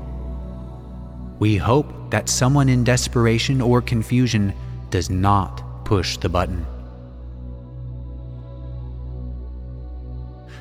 We 1.38 1.56
hope 1.56 2.10
that 2.10 2.28
someone 2.28 2.68
in 2.68 2.84
desperation 2.84 3.60
or 3.60 3.80
confusion 3.80 4.52
does 4.90 5.10
not 5.10 5.84
push 5.84 6.16
the 6.18 6.28
button. 6.28 6.66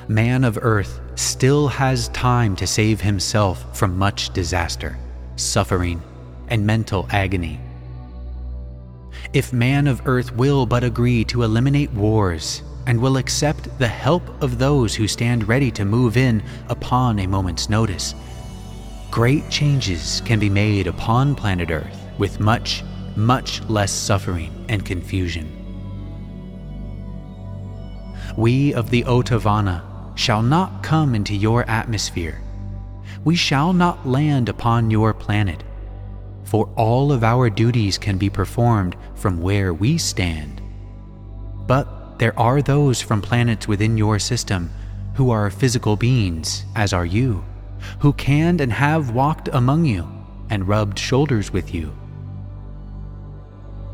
Man 0.08 0.44
of 0.44 0.58
Earth 0.60 1.00
still 1.14 1.68
has 1.68 2.08
time 2.08 2.56
to 2.56 2.66
save 2.66 3.00
himself 3.00 3.76
from 3.76 3.96
much 3.96 4.32
disaster, 4.32 4.98
suffering, 5.36 6.02
and 6.48 6.66
mental 6.66 7.06
agony 7.10 7.60
if 9.34 9.52
man 9.52 9.88
of 9.88 10.00
earth 10.06 10.32
will 10.36 10.64
but 10.64 10.84
agree 10.84 11.24
to 11.24 11.42
eliminate 11.42 11.92
wars 11.92 12.62
and 12.86 13.00
will 13.00 13.16
accept 13.16 13.78
the 13.80 13.88
help 13.88 14.22
of 14.40 14.58
those 14.58 14.94
who 14.94 15.08
stand 15.08 15.48
ready 15.48 15.72
to 15.72 15.84
move 15.84 16.16
in 16.16 16.40
upon 16.68 17.18
a 17.18 17.26
moment's 17.26 17.68
notice, 17.68 18.14
great 19.10 19.50
changes 19.50 20.22
can 20.24 20.38
be 20.38 20.48
made 20.48 20.86
upon 20.86 21.34
planet 21.34 21.72
Earth 21.72 21.98
with 22.16 22.38
much, 22.38 22.84
much 23.16 23.60
less 23.64 23.90
suffering 23.90 24.64
and 24.68 24.84
confusion. 24.84 25.50
We 28.36 28.72
of 28.72 28.90
the 28.90 29.02
Otavana 29.02 29.82
shall 30.16 30.42
not 30.42 30.84
come 30.84 31.12
into 31.14 31.34
your 31.34 31.68
atmosphere. 31.68 32.40
We 33.24 33.34
shall 33.34 33.72
not 33.72 34.06
land 34.06 34.48
upon 34.48 34.92
your 34.92 35.12
planet 35.12 35.64
for 36.54 36.70
all 36.76 37.10
of 37.10 37.24
our 37.24 37.50
duties 37.50 37.98
can 37.98 38.16
be 38.16 38.30
performed 38.30 38.94
from 39.16 39.40
where 39.40 39.74
we 39.74 39.98
stand. 39.98 40.62
But 41.66 42.20
there 42.20 42.38
are 42.38 42.62
those 42.62 43.02
from 43.02 43.20
planets 43.20 43.66
within 43.66 43.98
your 43.98 44.20
system 44.20 44.70
who 45.16 45.32
are 45.32 45.50
physical 45.50 45.96
beings, 45.96 46.64
as 46.76 46.92
are 46.92 47.04
you, 47.04 47.44
who 47.98 48.12
can 48.12 48.60
and 48.60 48.72
have 48.72 49.10
walked 49.10 49.48
among 49.52 49.84
you 49.84 50.06
and 50.48 50.68
rubbed 50.68 50.96
shoulders 50.96 51.52
with 51.52 51.74
you. 51.74 51.92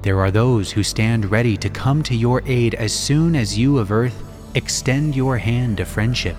There 0.02 0.20
are 0.20 0.30
those 0.30 0.70
who 0.70 0.82
stand 0.82 1.30
ready 1.30 1.56
to 1.56 1.70
come 1.70 2.02
to 2.02 2.14
your 2.14 2.42
aid 2.44 2.74
as 2.74 2.92
soon 2.92 3.36
as 3.36 3.56
you 3.56 3.78
of 3.78 3.90
Earth 3.90 4.22
extend 4.54 5.16
your 5.16 5.38
hand 5.38 5.80
of 5.80 5.88
friendship. 5.88 6.36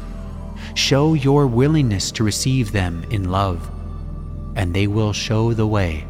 Show 0.76 1.16
your 1.16 1.48
willingness 1.48 2.12
to 2.12 2.24
receive 2.24 2.72
them 2.72 3.08
in 3.10 3.32
love, 3.32 3.72
and 4.56 4.72
they 4.72 4.86
will 4.86 5.14
show 5.14 5.56
the 5.56 5.66
way. 5.66 6.06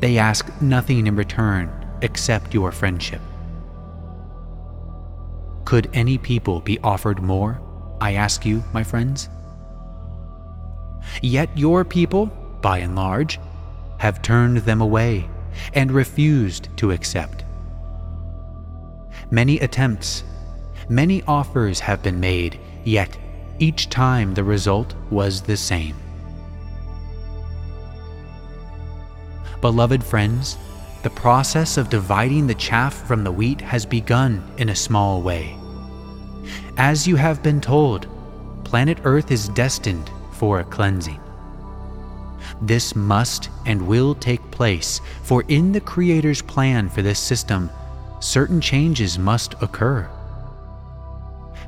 They 0.00 0.18
ask 0.18 0.50
nothing 0.60 1.06
in 1.06 1.16
return 1.16 1.70
except 2.02 2.54
your 2.54 2.72
friendship. 2.72 3.20
Could 5.64 5.90
any 5.92 6.18
people 6.18 6.60
be 6.60 6.78
offered 6.80 7.22
more? 7.22 7.60
I 8.00 8.12
ask 8.14 8.44
you, 8.44 8.62
my 8.72 8.84
friends. 8.84 9.28
Yet 11.22 11.56
your 11.56 11.84
people, 11.84 12.26
by 12.60 12.78
and 12.78 12.94
large, 12.94 13.40
have 13.98 14.22
turned 14.22 14.58
them 14.58 14.80
away 14.80 15.28
and 15.74 15.90
refused 15.90 16.68
to 16.76 16.90
accept. 16.90 17.44
Many 19.30 19.58
attempts, 19.60 20.24
many 20.88 21.22
offers 21.22 21.80
have 21.80 22.02
been 22.02 22.20
made, 22.20 22.60
yet 22.84 23.16
each 23.58 23.88
time 23.88 24.34
the 24.34 24.44
result 24.44 24.94
was 25.10 25.40
the 25.42 25.56
same. 25.56 25.96
Beloved 29.66 30.04
friends, 30.04 30.58
the 31.02 31.10
process 31.10 31.76
of 31.76 31.90
dividing 31.90 32.46
the 32.46 32.54
chaff 32.54 33.04
from 33.04 33.24
the 33.24 33.32
wheat 33.32 33.60
has 33.60 33.84
begun 33.84 34.40
in 34.58 34.68
a 34.68 34.76
small 34.76 35.22
way. 35.22 35.56
As 36.76 37.08
you 37.08 37.16
have 37.16 37.42
been 37.42 37.60
told, 37.60 38.06
planet 38.62 39.00
Earth 39.02 39.32
is 39.32 39.48
destined 39.48 40.08
for 40.30 40.60
a 40.60 40.64
cleansing. 40.64 41.20
This 42.62 42.94
must 42.94 43.50
and 43.66 43.88
will 43.88 44.14
take 44.14 44.52
place, 44.52 45.00
for 45.24 45.42
in 45.48 45.72
the 45.72 45.80
Creator's 45.80 46.42
plan 46.42 46.88
for 46.88 47.02
this 47.02 47.18
system, 47.18 47.68
certain 48.20 48.60
changes 48.60 49.18
must 49.18 49.54
occur. 49.60 50.08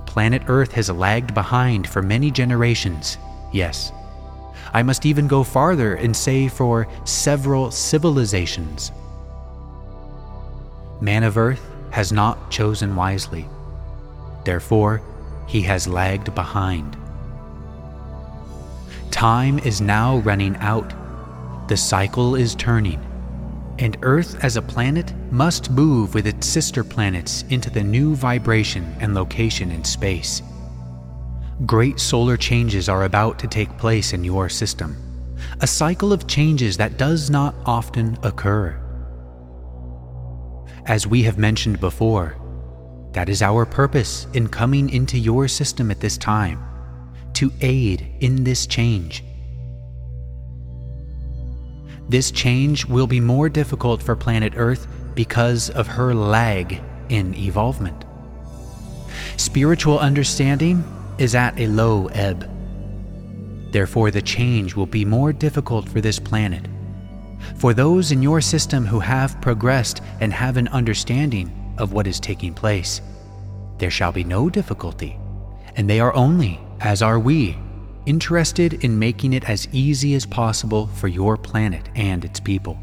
Planet 0.06 0.42
Earth 0.46 0.70
has 0.70 0.88
lagged 0.88 1.34
behind 1.34 1.88
for 1.88 2.00
many 2.00 2.30
generations, 2.30 3.18
yes, 3.52 3.90
I 4.72 4.82
must 4.82 5.06
even 5.06 5.26
go 5.26 5.42
farther 5.44 5.94
and 5.94 6.16
say 6.16 6.48
for 6.48 6.86
several 7.04 7.70
civilizations. 7.70 8.92
Man 11.00 11.22
of 11.22 11.38
Earth 11.38 11.64
has 11.90 12.12
not 12.12 12.50
chosen 12.50 12.96
wisely. 12.96 13.46
Therefore, 14.44 15.00
he 15.46 15.62
has 15.62 15.88
lagged 15.88 16.34
behind. 16.34 16.96
Time 19.10 19.58
is 19.60 19.80
now 19.80 20.18
running 20.18 20.56
out. 20.56 20.92
The 21.68 21.76
cycle 21.76 22.34
is 22.34 22.54
turning. 22.54 23.04
And 23.78 23.96
Earth 24.02 24.42
as 24.44 24.56
a 24.56 24.62
planet 24.62 25.12
must 25.30 25.70
move 25.70 26.14
with 26.14 26.26
its 26.26 26.46
sister 26.46 26.82
planets 26.82 27.44
into 27.48 27.70
the 27.70 27.82
new 27.82 28.14
vibration 28.14 28.94
and 29.00 29.14
location 29.14 29.70
in 29.70 29.84
space. 29.84 30.42
Great 31.66 31.98
solar 31.98 32.36
changes 32.36 32.88
are 32.88 33.02
about 33.02 33.36
to 33.40 33.48
take 33.48 33.76
place 33.78 34.12
in 34.12 34.22
your 34.22 34.48
system, 34.48 34.96
a 35.60 35.66
cycle 35.66 36.12
of 36.12 36.28
changes 36.28 36.76
that 36.76 36.96
does 36.98 37.30
not 37.30 37.52
often 37.66 38.16
occur. 38.22 38.80
As 40.86 41.04
we 41.04 41.24
have 41.24 41.36
mentioned 41.36 41.80
before, 41.80 42.36
that 43.12 43.28
is 43.28 43.42
our 43.42 43.66
purpose 43.66 44.28
in 44.34 44.46
coming 44.46 44.88
into 44.90 45.18
your 45.18 45.48
system 45.48 45.90
at 45.90 45.98
this 45.98 46.16
time, 46.16 46.62
to 47.32 47.50
aid 47.60 48.06
in 48.20 48.44
this 48.44 48.64
change. 48.64 49.24
This 52.08 52.30
change 52.30 52.86
will 52.86 53.08
be 53.08 53.20
more 53.20 53.48
difficult 53.48 54.00
for 54.00 54.14
planet 54.14 54.52
Earth 54.56 54.86
because 55.16 55.70
of 55.70 55.88
her 55.88 56.14
lag 56.14 56.80
in 57.08 57.34
evolvement. 57.34 58.04
Spiritual 59.36 59.98
understanding 59.98 60.84
is 61.18 61.34
at 61.34 61.58
a 61.58 61.66
low 61.66 62.06
ebb. 62.08 62.48
Therefore, 63.72 64.10
the 64.10 64.22
change 64.22 64.74
will 64.74 64.86
be 64.86 65.04
more 65.04 65.32
difficult 65.32 65.88
for 65.88 66.00
this 66.00 66.18
planet. 66.18 66.66
For 67.56 67.74
those 67.74 68.12
in 68.12 68.22
your 68.22 68.40
system 68.40 68.86
who 68.86 69.00
have 69.00 69.40
progressed 69.40 70.00
and 70.20 70.32
have 70.32 70.56
an 70.56 70.68
understanding 70.68 71.74
of 71.78 71.92
what 71.92 72.06
is 72.06 72.20
taking 72.20 72.54
place, 72.54 73.00
there 73.78 73.90
shall 73.90 74.12
be 74.12 74.24
no 74.24 74.48
difficulty, 74.50 75.18
and 75.76 75.88
they 75.88 76.00
are 76.00 76.14
only, 76.14 76.60
as 76.80 77.02
are 77.02 77.18
we, 77.18 77.56
interested 78.06 78.84
in 78.84 78.98
making 78.98 79.34
it 79.34 79.48
as 79.48 79.68
easy 79.70 80.14
as 80.14 80.24
possible 80.24 80.86
for 80.86 81.08
your 81.08 81.36
planet 81.36 81.88
and 81.94 82.24
its 82.24 82.40
people. 82.40 82.78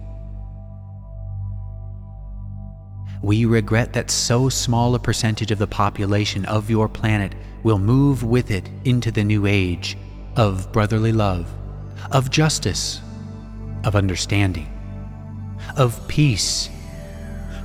We 3.22 3.46
regret 3.46 3.94
that 3.94 4.12
so 4.12 4.50
small 4.50 4.94
a 4.94 5.00
percentage 5.00 5.50
of 5.50 5.58
the 5.58 5.68
population 5.68 6.46
of 6.46 6.70
your 6.70 6.88
planet 6.88 7.34
will 7.66 7.80
move 7.80 8.22
with 8.22 8.52
it 8.52 8.70
into 8.84 9.10
the 9.10 9.24
new 9.24 9.48
age 9.48 9.98
of 10.36 10.72
brotherly 10.72 11.12
love, 11.12 11.52
of 12.12 12.30
justice, 12.30 13.02
of 13.84 13.96
understanding, 13.96 14.70
of 15.76 16.08
peace. 16.08 16.70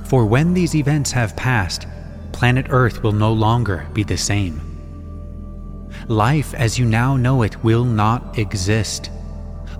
For 0.05 0.25
when 0.25 0.55
these 0.55 0.73
events 0.73 1.11
have 1.11 1.35
passed, 1.35 1.85
planet 2.31 2.65
Earth 2.71 3.03
will 3.03 3.11
no 3.11 3.31
longer 3.31 3.87
be 3.93 4.01
the 4.01 4.17
same. 4.17 4.59
Life 6.07 6.55
as 6.55 6.79
you 6.79 6.85
now 6.85 7.15
know 7.15 7.43
it 7.43 7.63
will 7.63 7.85
not 7.85 8.39
exist, 8.39 9.11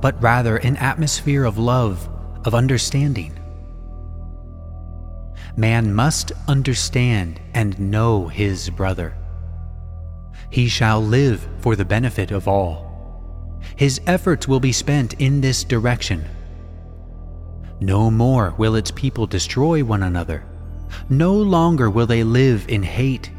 but 0.02 0.22
rather 0.22 0.58
an 0.58 0.78
atmosphere 0.78 1.46
of 1.46 1.58
love, 1.58 2.08
of 2.46 2.54
understanding. 2.54 3.34
Man 5.58 5.96
must 5.96 6.32
understand 6.48 7.42
and 7.56 7.80
know 7.80 8.28
his 8.28 8.70
brother. 8.70 9.16
He 10.52 10.68
shall 10.68 11.02
live 11.02 11.48
for 11.60 11.76
the 11.76 11.86
benefit 11.86 12.30
of 12.30 12.48
all. 12.48 12.92
His 13.78 14.02
efforts 14.06 14.48
will 14.48 14.60
be 14.60 14.74
spent 14.74 15.14
in 15.14 15.42
this 15.42 15.64
direction. 15.64 16.26
No 17.80 18.12
more 18.12 18.54
will 18.58 18.76
its 18.76 18.92
people 18.92 19.26
destroy 19.26 19.84
one 19.84 20.04
another. 20.04 20.44
No 21.10 21.34
longer 21.34 21.90
will 21.90 22.06
they 22.06 22.24
live 22.24 22.66
in 22.68 22.84
hate, 22.84 23.32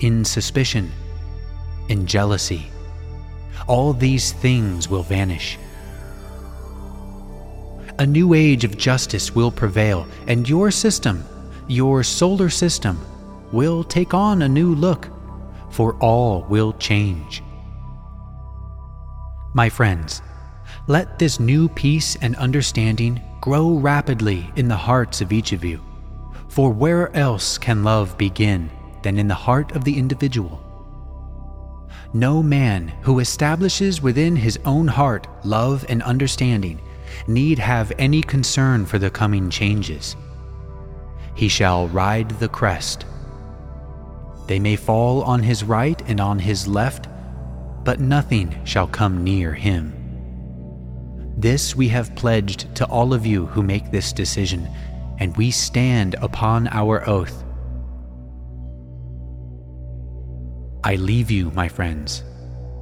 in 0.00 0.24
suspicion, 0.24 0.92
in 1.88 2.06
jealousy. 2.06 2.70
All 3.66 3.94
these 3.94 4.32
things 4.32 4.88
will 4.88 5.02
vanish. 5.02 5.58
A 7.98 8.06
new 8.06 8.34
age 8.34 8.62
of 8.64 8.76
justice 8.76 9.34
will 9.34 9.50
prevail, 9.50 10.06
and 10.26 10.48
your 10.48 10.70
system, 10.70 11.24
your 11.66 12.04
solar 12.04 12.50
system, 12.50 13.00
will 13.52 13.82
take 13.82 14.14
on 14.14 14.42
a 14.42 14.48
new 14.48 14.74
look, 14.74 15.08
for 15.70 15.94
all 15.96 16.44
will 16.48 16.72
change. 16.74 17.42
My 19.54 19.68
friends, 19.68 20.22
let 20.86 21.18
this 21.18 21.40
new 21.40 21.68
peace 21.68 22.16
and 22.20 22.36
understanding 22.36 23.20
grow 23.40 23.74
rapidly 23.78 24.50
in 24.56 24.68
the 24.68 24.76
hearts 24.76 25.20
of 25.20 25.32
each 25.32 25.52
of 25.52 25.64
you. 25.64 25.80
For 26.48 26.70
where 26.70 27.14
else 27.14 27.58
can 27.58 27.84
love 27.84 28.16
begin 28.18 28.70
than 29.02 29.18
in 29.18 29.28
the 29.28 29.34
heart 29.34 29.72
of 29.72 29.84
the 29.84 29.98
individual? 29.98 30.64
No 32.12 32.42
man 32.42 32.88
who 33.02 33.18
establishes 33.18 34.00
within 34.00 34.34
his 34.34 34.58
own 34.64 34.88
heart 34.88 35.26
love 35.44 35.84
and 35.88 36.02
understanding 36.02 36.80
need 37.26 37.58
have 37.58 37.92
any 37.98 38.22
concern 38.22 38.86
for 38.86 38.98
the 38.98 39.10
coming 39.10 39.50
changes. 39.50 40.16
He 41.34 41.48
shall 41.48 41.88
ride 41.88 42.30
the 42.30 42.48
crest. 42.48 43.04
They 44.48 44.58
may 44.58 44.76
fall 44.76 45.22
on 45.22 45.42
his 45.42 45.62
right 45.62 46.02
and 46.08 46.20
on 46.20 46.38
his 46.38 46.66
left, 46.66 47.06
but 47.84 48.00
nothing 48.00 48.58
shall 48.64 48.88
come 48.88 49.22
near 49.22 49.52
him. 49.52 49.94
This 51.36 51.76
we 51.76 51.88
have 51.88 52.16
pledged 52.16 52.74
to 52.76 52.86
all 52.86 53.14
of 53.14 53.26
you 53.26 53.46
who 53.46 53.62
make 53.62 53.90
this 53.90 54.12
decision, 54.12 54.66
and 55.18 55.36
we 55.36 55.50
stand 55.50 56.16
upon 56.22 56.66
our 56.68 57.06
oath. 57.08 57.44
I 60.82 60.96
leave 60.96 61.30
you, 61.30 61.50
my 61.50 61.68
friends, 61.68 62.24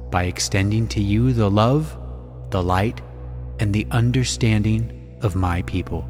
by 0.09 0.23
extending 0.23 0.87
to 0.87 1.01
you 1.01 1.33
the 1.33 1.51
love, 1.51 1.97
the 2.49 2.63
light, 2.63 3.01
and 3.59 3.73
the 3.73 3.87
understanding 3.91 5.17
of 5.21 5.35
my 5.35 5.63
people. 5.63 6.07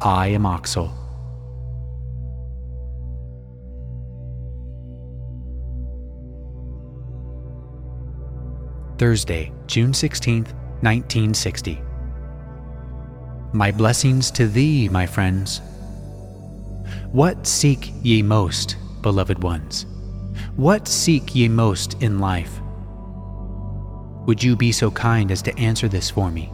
I 0.00 0.28
am 0.28 0.44
Oxel. 0.44 1.05
Thursday, 9.06 9.52
June 9.68 9.94
16, 9.94 10.42
1960. 10.80 11.80
My 13.52 13.70
blessings 13.70 14.32
to 14.32 14.48
thee, 14.48 14.88
my 14.88 15.06
friends. 15.06 15.60
What 17.12 17.46
seek 17.46 17.92
ye 18.02 18.20
most, 18.20 18.74
beloved 19.02 19.40
ones? 19.44 19.86
What 20.56 20.88
seek 20.88 21.36
ye 21.36 21.46
most 21.48 22.02
in 22.02 22.18
life? 22.18 22.60
Would 24.26 24.42
you 24.42 24.56
be 24.56 24.72
so 24.72 24.90
kind 24.90 25.30
as 25.30 25.40
to 25.42 25.56
answer 25.56 25.86
this 25.86 26.10
for 26.10 26.28
me? 26.28 26.50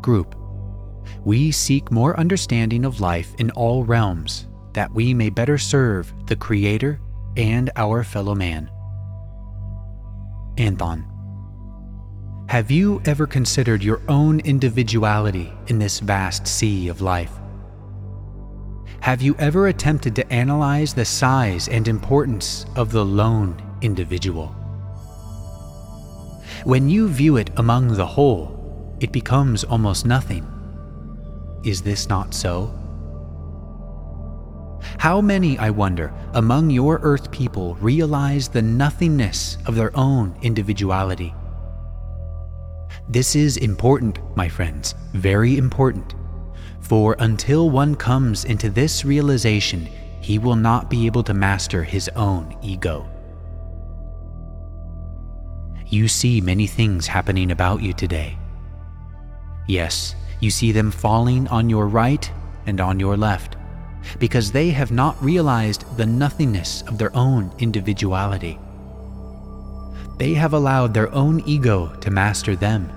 Group 0.00 0.36
We 1.24 1.50
seek 1.50 1.90
more 1.90 2.16
understanding 2.16 2.84
of 2.84 3.00
life 3.00 3.34
in 3.40 3.50
all 3.62 3.82
realms, 3.82 4.46
that 4.72 4.94
we 4.94 5.12
may 5.12 5.30
better 5.30 5.58
serve 5.58 6.12
the 6.26 6.36
Creator 6.36 7.00
and 7.36 7.72
our 7.74 8.04
fellow 8.04 8.36
man. 8.36 8.70
Anthon. 10.58 11.04
Have 12.48 12.70
you 12.70 13.00
ever 13.04 13.26
considered 13.26 13.82
your 13.82 14.02
own 14.08 14.40
individuality 14.40 15.52
in 15.68 15.78
this 15.78 16.00
vast 16.00 16.46
sea 16.46 16.88
of 16.88 17.00
life? 17.00 17.32
Have 19.00 19.22
you 19.22 19.36
ever 19.38 19.68
attempted 19.68 20.16
to 20.16 20.32
analyze 20.32 20.92
the 20.92 21.04
size 21.04 21.68
and 21.68 21.86
importance 21.86 22.66
of 22.74 22.90
the 22.90 23.04
lone 23.04 23.62
individual? 23.82 24.48
When 26.64 26.88
you 26.88 27.08
view 27.08 27.36
it 27.36 27.50
among 27.56 27.94
the 27.94 28.06
whole, 28.06 28.96
it 28.98 29.12
becomes 29.12 29.62
almost 29.62 30.06
nothing. 30.06 30.44
Is 31.64 31.82
this 31.82 32.08
not 32.08 32.34
so? 32.34 32.74
How 34.98 35.20
many, 35.20 35.56
I 35.58 35.70
wonder, 35.70 36.12
among 36.34 36.70
your 36.70 36.98
earth 37.02 37.30
people 37.30 37.76
realize 37.76 38.48
the 38.48 38.62
nothingness 38.62 39.56
of 39.66 39.76
their 39.76 39.96
own 39.96 40.36
individuality? 40.42 41.32
This 43.08 43.36
is 43.36 43.58
important, 43.58 44.18
my 44.36 44.48
friends, 44.48 44.96
very 45.12 45.56
important. 45.56 46.16
For 46.80 47.14
until 47.20 47.70
one 47.70 47.94
comes 47.94 48.44
into 48.44 48.70
this 48.70 49.04
realization, 49.04 49.88
he 50.20 50.40
will 50.40 50.56
not 50.56 50.90
be 50.90 51.06
able 51.06 51.22
to 51.24 51.32
master 51.32 51.84
his 51.84 52.08
own 52.16 52.58
ego. 52.60 53.08
You 55.86 56.08
see 56.08 56.40
many 56.40 56.66
things 56.66 57.06
happening 57.06 57.52
about 57.52 57.82
you 57.82 57.92
today. 57.92 58.36
Yes, 59.68 60.16
you 60.40 60.50
see 60.50 60.72
them 60.72 60.90
falling 60.90 61.46
on 61.48 61.70
your 61.70 61.86
right 61.86 62.28
and 62.66 62.80
on 62.80 62.98
your 62.98 63.16
left 63.16 63.56
because 64.18 64.52
they 64.52 64.70
have 64.70 64.90
not 64.90 65.22
realized 65.22 65.84
the 65.96 66.06
nothingness 66.06 66.82
of 66.82 66.98
their 66.98 67.14
own 67.16 67.52
individuality. 67.58 68.58
They 70.18 70.34
have 70.34 70.52
allowed 70.52 70.94
their 70.94 71.12
own 71.14 71.40
ego 71.46 71.94
to 72.00 72.10
master 72.10 72.56
them. 72.56 72.90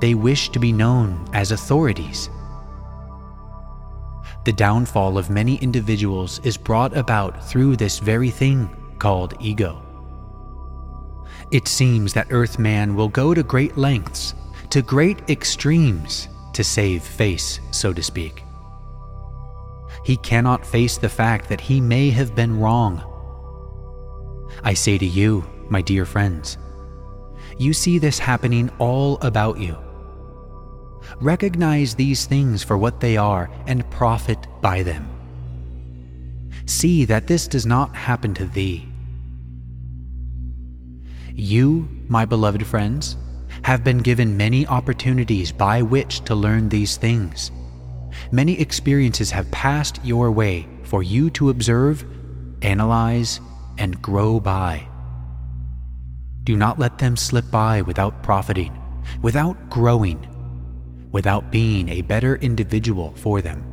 They 0.00 0.14
wish 0.14 0.50
to 0.50 0.58
be 0.58 0.72
known 0.72 1.28
as 1.32 1.52
authorities. 1.52 2.28
The 4.44 4.52
downfall 4.52 5.18
of 5.18 5.30
many 5.30 5.56
individuals 5.56 6.40
is 6.44 6.56
brought 6.56 6.96
about 6.96 7.44
through 7.48 7.76
this 7.76 7.98
very 7.98 8.30
thing 8.30 8.68
called 8.98 9.34
ego. 9.40 9.82
It 11.50 11.68
seems 11.68 12.12
that 12.14 12.28
Earthman 12.30 12.96
will 12.96 13.08
go 13.08 13.32
to 13.34 13.42
great 13.42 13.76
lengths, 13.76 14.34
to 14.70 14.82
great 14.82 15.28
extremes, 15.30 16.28
to 16.54 16.64
save 16.64 17.02
face, 17.02 17.60
so 17.70 17.92
to 17.92 18.02
speak. 18.02 18.45
He 20.06 20.16
cannot 20.18 20.64
face 20.64 20.98
the 20.98 21.08
fact 21.08 21.48
that 21.48 21.60
he 21.60 21.80
may 21.80 22.10
have 22.10 22.36
been 22.36 22.60
wrong. 22.60 23.02
I 24.62 24.72
say 24.72 24.98
to 24.98 25.04
you, 25.04 25.44
my 25.68 25.82
dear 25.82 26.04
friends, 26.06 26.58
you 27.58 27.72
see 27.72 27.98
this 27.98 28.20
happening 28.20 28.70
all 28.78 29.18
about 29.20 29.58
you. 29.58 29.76
Recognize 31.20 31.96
these 31.96 32.24
things 32.24 32.62
for 32.62 32.78
what 32.78 33.00
they 33.00 33.16
are 33.16 33.50
and 33.66 33.90
profit 33.90 34.38
by 34.60 34.84
them. 34.84 35.08
See 36.66 37.04
that 37.06 37.26
this 37.26 37.48
does 37.48 37.66
not 37.66 37.96
happen 37.96 38.32
to 38.34 38.44
thee. 38.44 38.86
You, 41.32 41.88
my 42.06 42.24
beloved 42.24 42.64
friends, 42.64 43.16
have 43.62 43.82
been 43.82 43.98
given 43.98 44.36
many 44.36 44.68
opportunities 44.68 45.50
by 45.50 45.82
which 45.82 46.20
to 46.26 46.36
learn 46.36 46.68
these 46.68 46.96
things 46.96 47.50
many 48.32 48.58
experiences 48.60 49.30
have 49.30 49.50
passed 49.50 50.04
your 50.04 50.30
way 50.30 50.66
for 50.82 51.02
you 51.02 51.30
to 51.30 51.50
observe, 51.50 52.04
analyze, 52.62 53.40
and 53.78 54.00
grow 54.00 54.40
by. 54.40 54.86
Do 56.44 56.56
not 56.56 56.78
let 56.78 56.98
them 56.98 57.16
slip 57.16 57.50
by 57.50 57.82
without 57.82 58.22
profiting, 58.22 58.80
without 59.20 59.68
growing, 59.68 60.26
without 61.10 61.50
being 61.50 61.88
a 61.88 62.02
better 62.02 62.36
individual 62.36 63.12
for 63.16 63.40
them. 63.40 63.64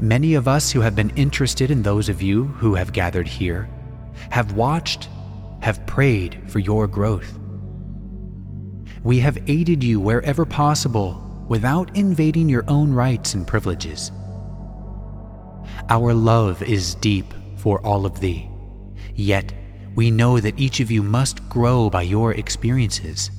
Many 0.00 0.34
of 0.34 0.48
us 0.48 0.72
who 0.72 0.80
have 0.80 0.96
been 0.96 1.10
interested 1.10 1.70
in 1.70 1.82
those 1.82 2.08
of 2.08 2.22
you 2.22 2.44
who 2.44 2.74
have 2.74 2.92
gathered 2.92 3.28
here 3.28 3.68
have 4.30 4.52
watched, 4.52 5.08
have 5.60 5.84
prayed 5.86 6.40
for 6.48 6.58
your 6.58 6.86
growth. 6.86 7.38
We 9.04 9.18
have 9.18 9.38
aided 9.48 9.84
you 9.84 10.00
wherever 10.00 10.44
possible 10.44 11.21
without 11.48 11.96
invading 11.96 12.48
your 12.48 12.64
own 12.68 12.92
rights 12.92 13.34
and 13.34 13.46
privileges. 13.46 14.10
Our 15.88 16.14
love 16.14 16.62
is 16.62 16.94
deep 16.96 17.32
for 17.56 17.84
all 17.84 18.06
of 18.06 18.20
thee, 18.20 18.48
yet 19.14 19.52
we 19.94 20.10
know 20.10 20.40
that 20.40 20.58
each 20.58 20.80
of 20.80 20.90
you 20.90 21.02
must 21.02 21.48
grow 21.48 21.90
by 21.90 22.02
your 22.02 22.32
experiences. 22.32 23.30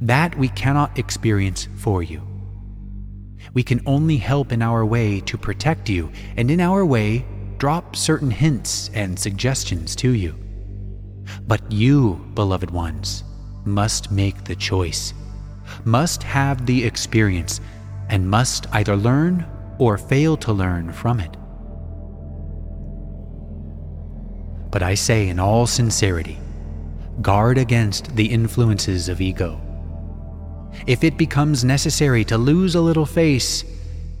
That 0.00 0.36
we 0.38 0.48
cannot 0.48 0.98
experience 0.98 1.68
for 1.76 2.02
you. 2.02 2.22
We 3.54 3.62
can 3.62 3.80
only 3.86 4.18
help 4.18 4.52
in 4.52 4.60
our 4.60 4.84
way 4.84 5.20
to 5.20 5.38
protect 5.38 5.88
you, 5.88 6.10
and 6.36 6.50
in 6.50 6.60
our 6.60 6.84
way, 6.84 7.24
drop 7.58 7.96
certain 7.96 8.30
hints 8.30 8.90
and 8.92 9.18
suggestions 9.18 9.96
to 9.96 10.10
you. 10.10 10.34
But 11.46 11.72
you, 11.72 12.14
beloved 12.34 12.70
ones, 12.70 13.24
must 13.64 14.10
make 14.10 14.44
the 14.44 14.56
choice, 14.56 15.14
must 15.84 16.22
have 16.22 16.66
the 16.66 16.84
experience, 16.84 17.60
and 18.08 18.28
must 18.28 18.66
either 18.72 18.96
learn 18.96 19.46
or 19.78 19.98
fail 19.98 20.36
to 20.38 20.52
learn 20.52 20.92
from 20.92 21.20
it. 21.20 21.36
But 24.70 24.82
I 24.82 24.94
say 24.94 25.28
in 25.28 25.38
all 25.38 25.66
sincerity 25.66 26.38
guard 27.22 27.56
against 27.56 28.14
the 28.14 28.26
influences 28.26 29.08
of 29.08 29.20
ego. 29.20 29.60
If 30.86 31.02
it 31.02 31.16
becomes 31.16 31.64
necessary 31.64 32.24
to 32.26 32.36
lose 32.36 32.74
a 32.74 32.80
little 32.80 33.06
face, 33.06 33.64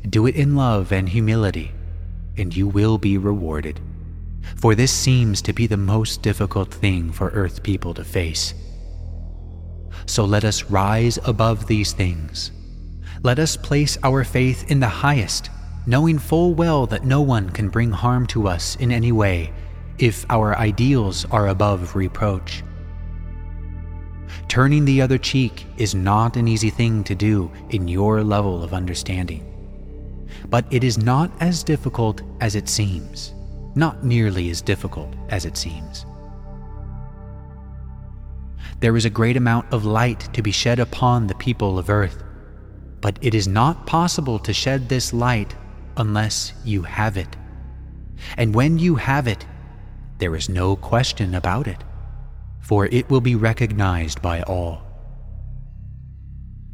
do 0.08 0.26
it 0.26 0.34
in 0.34 0.56
love 0.56 0.92
and 0.92 1.08
humility, 1.08 1.72
and 2.36 2.56
you 2.56 2.66
will 2.66 2.96
be 2.96 3.18
rewarded. 3.18 3.80
For 4.56 4.74
this 4.74 4.92
seems 4.92 5.42
to 5.42 5.52
be 5.52 5.66
the 5.66 5.76
most 5.76 6.22
difficult 6.22 6.72
thing 6.72 7.12
for 7.12 7.28
Earth 7.30 7.62
people 7.62 7.92
to 7.94 8.04
face. 8.04 8.54
So 10.06 10.24
let 10.24 10.44
us 10.44 10.64
rise 10.64 11.18
above 11.24 11.66
these 11.66 11.92
things. 11.92 12.52
Let 13.22 13.38
us 13.38 13.56
place 13.56 13.98
our 14.02 14.24
faith 14.24 14.70
in 14.70 14.80
the 14.80 14.88
highest, 14.88 15.50
knowing 15.86 16.18
full 16.18 16.54
well 16.54 16.86
that 16.86 17.04
no 17.04 17.20
one 17.20 17.50
can 17.50 17.68
bring 17.68 17.90
harm 17.90 18.26
to 18.28 18.48
us 18.48 18.76
in 18.76 18.92
any 18.92 19.12
way 19.12 19.52
if 19.98 20.24
our 20.30 20.56
ideals 20.56 21.24
are 21.26 21.48
above 21.48 21.96
reproach. 21.96 22.62
Turning 24.48 24.84
the 24.84 25.02
other 25.02 25.18
cheek 25.18 25.66
is 25.76 25.94
not 25.94 26.36
an 26.36 26.46
easy 26.46 26.70
thing 26.70 27.02
to 27.04 27.14
do 27.14 27.50
in 27.70 27.88
your 27.88 28.22
level 28.22 28.62
of 28.62 28.74
understanding. 28.74 29.42
But 30.48 30.66
it 30.70 30.84
is 30.84 30.98
not 30.98 31.30
as 31.40 31.64
difficult 31.64 32.22
as 32.40 32.54
it 32.54 32.68
seems, 32.68 33.34
not 33.74 34.04
nearly 34.04 34.50
as 34.50 34.62
difficult 34.62 35.12
as 35.30 35.44
it 35.44 35.56
seems. 35.56 36.06
There 38.80 38.96
is 38.96 39.04
a 39.04 39.10
great 39.10 39.36
amount 39.36 39.72
of 39.72 39.84
light 39.84 40.28
to 40.34 40.42
be 40.42 40.50
shed 40.50 40.78
upon 40.78 41.26
the 41.26 41.34
people 41.34 41.78
of 41.78 41.90
earth, 41.90 42.22
but 43.00 43.18
it 43.22 43.34
is 43.34 43.48
not 43.48 43.86
possible 43.86 44.38
to 44.40 44.52
shed 44.52 44.88
this 44.88 45.12
light 45.12 45.54
unless 45.96 46.52
you 46.64 46.82
have 46.82 47.16
it. 47.16 47.36
And 48.36 48.54
when 48.54 48.78
you 48.78 48.96
have 48.96 49.26
it, 49.26 49.46
there 50.18 50.36
is 50.36 50.48
no 50.48 50.76
question 50.76 51.34
about 51.34 51.66
it 51.66 51.82
for 52.66 52.86
it 52.86 53.08
will 53.08 53.20
be 53.20 53.36
recognized 53.36 54.20
by 54.20 54.42
all. 54.42 54.82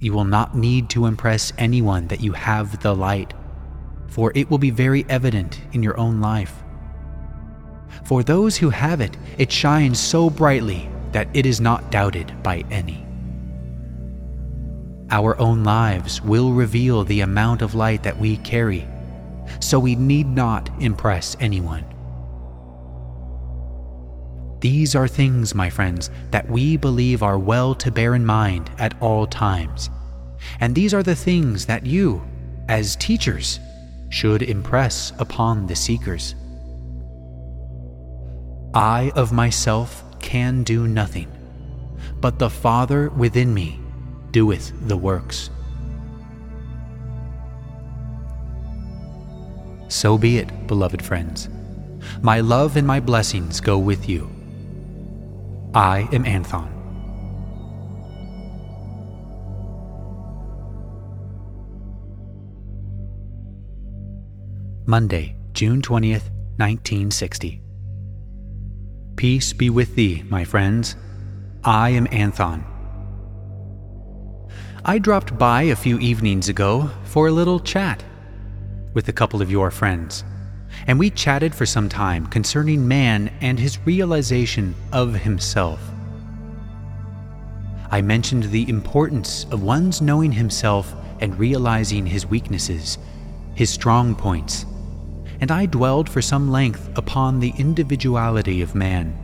You 0.01 0.15
will 0.15 0.25
not 0.25 0.57
need 0.57 0.89
to 0.91 1.05
impress 1.05 1.53
anyone 1.59 2.09
that 2.09 2.23
you 2.23 2.33
have 2.33 2.81
the 2.81 2.95
light, 2.95 3.35
for 4.09 4.33
it 4.35 4.51
will 4.51 4.57
be 4.57 4.71
very 4.71 5.05
evident 5.11 5.61
in 5.73 5.83
your 5.83 6.01
own 6.01 6.19
life. 6.19 6.65
For 8.05 8.23
those 8.23 8.57
who 8.57 8.71
have 8.71 9.03
it, 9.03 9.19
it 9.37 9.53
shines 9.53 10.01
so 10.01 10.31
brightly 10.31 10.89
that 11.13 11.29
it 11.35 11.47
is 11.47 11.61
not 11.61 11.91
doubted 11.91 12.43
by 12.43 12.65
any. 12.71 13.07
Our 15.11 15.39
own 15.39 15.63
lives 15.63 16.23
will 16.23 16.53
reveal 16.53 17.05
the 17.05 17.21
amount 17.21 17.61
of 17.63 17.75
light 17.75 18.03
that 18.03 18.19
we 18.19 18.39
carry, 18.39 18.89
so 19.61 19.79
we 19.79 19.95
need 19.95 20.27
not 20.27 20.71
impress 20.81 21.37
anyone. 21.39 21.85
These 24.61 24.95
are 24.95 25.09
things, 25.09 25.55
my 25.55 25.69
friends, 25.69 26.09
that 26.31 26.49
we 26.49 26.77
believe 26.77 27.23
are 27.23 27.39
well 27.39 27.75
to 27.75 27.91
bear 27.91 28.15
in 28.15 28.25
mind 28.25 28.71
at 28.79 28.95
all 29.03 29.27
times. 29.27 29.91
And 30.61 30.75
these 30.75 30.95
are 30.95 31.03
the 31.03 31.17
things 31.17 31.67
that 31.67 31.85
you, 31.85 32.23
as 32.69 32.97
teachers, 32.97 33.59
should 34.09 34.43
impress 34.43 35.13
upon 35.19 35.67
the 35.67 35.75
seekers. 35.75 36.37
I 38.73 39.11
of 39.17 39.33
myself 39.33 40.05
can 40.23 40.63
do 40.63 40.89
nothing, 40.89 41.31
but 42.21 42.39
the 42.39 42.49
Father 42.49 43.11
within 43.11 43.53
me 43.53 43.79
doeth 44.31 44.73
the 44.89 44.97
works. 44.97 45.51
So 49.89 50.17
be 50.17 50.39
it, 50.39 50.67
beloved 50.67 51.05
friends. 51.05 51.51
My 52.23 52.41
love 52.41 52.77
and 52.77 52.87
my 52.87 52.99
blessings 52.99 53.61
go 53.61 53.79
with 53.79 54.09
you. 54.09 54.31
I 55.75 56.09
am 56.13 56.25
Anthon. 56.25 56.71
Monday, 64.87 65.37
June 65.53 65.81
20th, 65.81 66.31
1960. 66.57 67.63
Peace 69.17 69.53
be 69.53 69.71
with 69.71 69.95
thee, 69.95 70.25
my 70.29 70.45
friends. 70.45 70.97
I 71.65 71.91
am 71.91 72.07
Anthon. 72.09 72.65
I 74.85 74.99
dropped 74.99 75.39
by 75.39 75.63
a 75.63 75.77
few 75.77 75.99
evenings 75.99 76.49
ago 76.49 76.91
for 77.05 77.29
a 77.29 77.33
little 77.33 77.61
chat 77.61 78.05
with 78.95 79.09
a 79.09 79.13
couple 79.13 79.41
of 79.41 79.51
your 79.51 79.71
friends 79.71 80.25
and 80.87 80.99
we 80.99 81.11
chatted 81.11 81.55
for 81.55 81.67
some 81.67 81.89
time 81.89 82.27
concerning 82.27 82.87
man 82.87 83.33
and 83.41 83.59
his 83.59 83.79
realization 83.87 84.75
of 84.93 85.15
himself. 85.15 85.81
I 87.91 88.01
mentioned 88.01 88.45
the 88.45 88.69
importance 88.69 89.45
of 89.51 89.63
one's 89.63 90.01
knowing 90.01 90.33
himself 90.33 90.95
and 91.21 91.39
realizing 91.39 92.07
his 92.07 92.27
weaknesses, 92.27 92.99
his 93.55 93.71
strong 93.71 94.15
points, 94.15 94.65
and 95.43 95.51
I 95.51 95.67
dwelled 95.67 96.09
for 96.09 96.23
some 96.23 96.53
length 96.53 96.89
upon 96.97 97.41
the 97.41 97.53
individuality 97.59 98.63
of 98.63 98.77
man. 98.77 99.19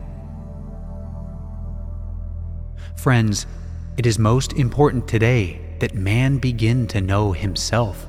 Friends, 2.97 3.47
it 3.95 4.05
is 4.05 4.19
most 4.19 4.51
important 4.51 5.07
today 5.07 5.61
that 5.79 5.95
man 5.95 6.37
begin 6.37 6.87
to 6.87 6.99
know 6.99 7.31
himself 7.31 8.05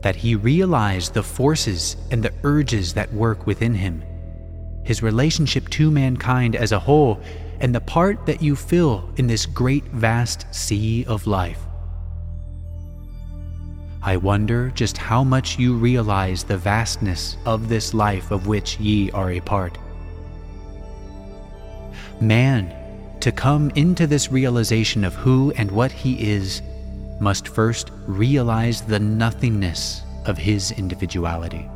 that 0.00 0.16
he 0.16 0.34
realize 0.34 1.10
the 1.10 1.22
forces 1.22 1.96
and 2.10 2.24
the 2.24 2.34
urges 2.42 2.92
that 2.94 3.12
work 3.12 3.46
within 3.46 3.74
him, 3.74 4.02
his 4.84 5.00
relationship 5.00 5.68
to 5.68 5.92
mankind 5.92 6.56
as 6.56 6.72
a 6.72 6.80
whole, 6.80 7.20
and 7.60 7.72
the 7.72 7.80
part 7.80 8.26
that 8.26 8.42
you 8.42 8.56
fill 8.56 9.08
in 9.16 9.28
this 9.28 9.46
great 9.46 9.84
vast 9.84 10.52
sea 10.52 11.04
of 11.04 11.28
life. 11.28 11.61
I 14.04 14.16
wonder 14.16 14.70
just 14.70 14.98
how 14.98 15.22
much 15.22 15.58
you 15.60 15.74
realize 15.74 16.42
the 16.42 16.58
vastness 16.58 17.36
of 17.46 17.68
this 17.68 17.94
life 17.94 18.32
of 18.32 18.48
which 18.48 18.80
ye 18.80 19.10
are 19.12 19.30
a 19.30 19.40
part. 19.40 19.78
Man, 22.20 22.74
to 23.20 23.30
come 23.30 23.70
into 23.76 24.08
this 24.08 24.32
realization 24.32 25.04
of 25.04 25.14
who 25.14 25.52
and 25.52 25.70
what 25.70 25.92
he 25.92 26.20
is, 26.32 26.62
must 27.20 27.46
first 27.46 27.92
realize 28.06 28.80
the 28.80 28.98
nothingness 28.98 30.02
of 30.26 30.36
his 30.36 30.72
individuality. 30.72 31.70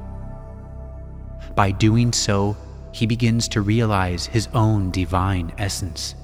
By 1.54 1.70
doing 1.70 2.12
so, 2.12 2.56
he 2.90 3.06
begins 3.06 3.46
to 3.48 3.60
realize 3.60 4.26
his 4.26 4.48
own 4.52 4.90
divine 4.90 5.52
essence. 5.58 6.16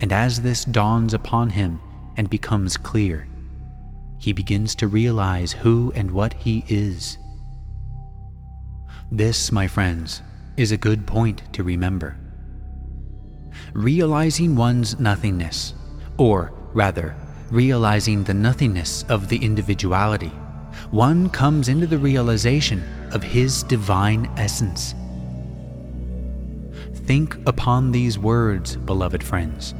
And 0.00 0.12
as 0.12 0.40
this 0.40 0.64
dawns 0.64 1.14
upon 1.14 1.50
him 1.50 1.80
and 2.16 2.28
becomes 2.28 2.76
clear, 2.76 3.28
he 4.24 4.32
begins 4.32 4.74
to 4.74 4.88
realize 4.88 5.52
who 5.52 5.92
and 5.94 6.10
what 6.10 6.32
he 6.32 6.64
is. 6.66 7.18
This, 9.12 9.52
my 9.52 9.66
friends, 9.66 10.22
is 10.56 10.72
a 10.72 10.78
good 10.78 11.06
point 11.06 11.42
to 11.52 11.62
remember. 11.62 12.16
Realizing 13.74 14.56
one's 14.56 14.98
nothingness, 14.98 15.74
or 16.16 16.54
rather, 16.72 17.14
realizing 17.50 18.24
the 18.24 18.32
nothingness 18.32 19.04
of 19.10 19.28
the 19.28 19.36
individuality, 19.36 20.32
one 20.90 21.28
comes 21.28 21.68
into 21.68 21.86
the 21.86 21.98
realization 21.98 22.82
of 23.12 23.22
his 23.22 23.62
divine 23.64 24.24
essence. 24.38 24.94
Think 26.94 27.36
upon 27.46 27.92
these 27.92 28.18
words, 28.18 28.76
beloved 28.76 29.22
friends, 29.22 29.74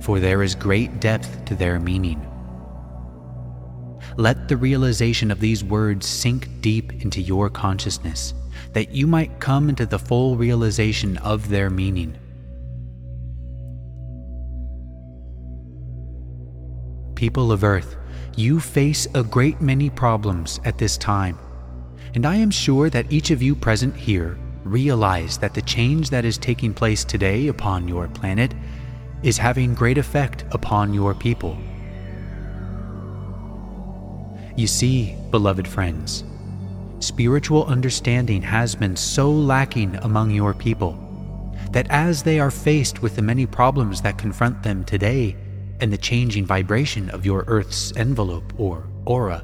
for 0.00 0.20
there 0.20 0.44
is 0.44 0.54
great 0.54 1.00
depth 1.00 1.44
to 1.46 1.56
their 1.56 1.80
meaning. 1.80 2.24
Let 4.16 4.48
the 4.48 4.56
realization 4.56 5.30
of 5.30 5.40
these 5.40 5.64
words 5.64 6.06
sink 6.06 6.48
deep 6.60 7.02
into 7.02 7.20
your 7.20 7.50
consciousness, 7.50 8.34
that 8.72 8.92
you 8.92 9.06
might 9.06 9.40
come 9.40 9.68
into 9.68 9.86
the 9.86 9.98
full 9.98 10.36
realization 10.36 11.16
of 11.18 11.48
their 11.48 11.70
meaning. 11.70 12.18
people 17.22 17.52
of 17.52 17.62
Earth, 17.62 17.94
you 18.34 18.58
face 18.58 19.06
a 19.14 19.22
great 19.22 19.60
many 19.60 19.88
problems 19.88 20.58
at 20.64 20.76
this 20.76 20.96
time. 20.96 21.38
And 22.14 22.26
I 22.26 22.34
am 22.34 22.50
sure 22.50 22.90
that 22.90 23.12
each 23.12 23.30
of 23.30 23.40
you 23.40 23.54
present 23.54 23.94
here 23.94 24.36
realize 24.64 25.38
that 25.38 25.54
the 25.54 25.62
change 25.62 26.10
that 26.10 26.24
is 26.24 26.36
taking 26.36 26.74
place 26.74 27.04
today 27.04 27.46
upon 27.46 27.86
your 27.86 28.08
planet 28.08 28.52
is 29.22 29.38
having 29.38 29.72
great 29.72 29.98
effect 29.98 30.44
upon 30.50 30.92
your 30.92 31.14
people. 31.14 31.56
You 34.56 34.66
see, 34.66 35.16
beloved 35.30 35.66
friends, 35.66 36.24
spiritual 36.98 37.64
understanding 37.66 38.42
has 38.42 38.74
been 38.74 38.96
so 38.96 39.30
lacking 39.30 39.96
among 39.96 40.30
your 40.30 40.52
people 40.54 40.98
that 41.70 41.90
as 41.90 42.22
they 42.22 42.38
are 42.38 42.50
faced 42.50 43.00
with 43.00 43.16
the 43.16 43.22
many 43.22 43.46
problems 43.46 44.02
that 44.02 44.18
confront 44.18 44.62
them 44.62 44.84
today 44.84 45.36
and 45.80 45.92
the 45.92 45.98
changing 45.98 46.44
vibration 46.44 47.08
of 47.10 47.24
your 47.24 47.44
Earth's 47.46 47.96
envelope 47.96 48.52
or 48.58 48.86
aura, 49.06 49.42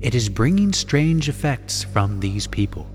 it 0.00 0.14
is 0.14 0.28
bringing 0.28 0.72
strange 0.72 1.28
effects 1.28 1.84
from 1.84 2.20
these 2.20 2.46
people. 2.46 2.88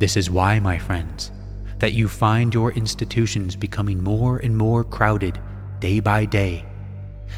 This 0.00 0.16
is 0.16 0.30
why, 0.30 0.58
my 0.58 0.78
friends, 0.78 1.30
that 1.78 1.92
you 1.92 2.08
find 2.08 2.52
your 2.52 2.72
institutions 2.72 3.54
becoming 3.54 4.02
more 4.02 4.38
and 4.38 4.56
more 4.56 4.82
crowded 4.82 5.40
day 5.78 6.00
by 6.00 6.24
day, 6.24 6.64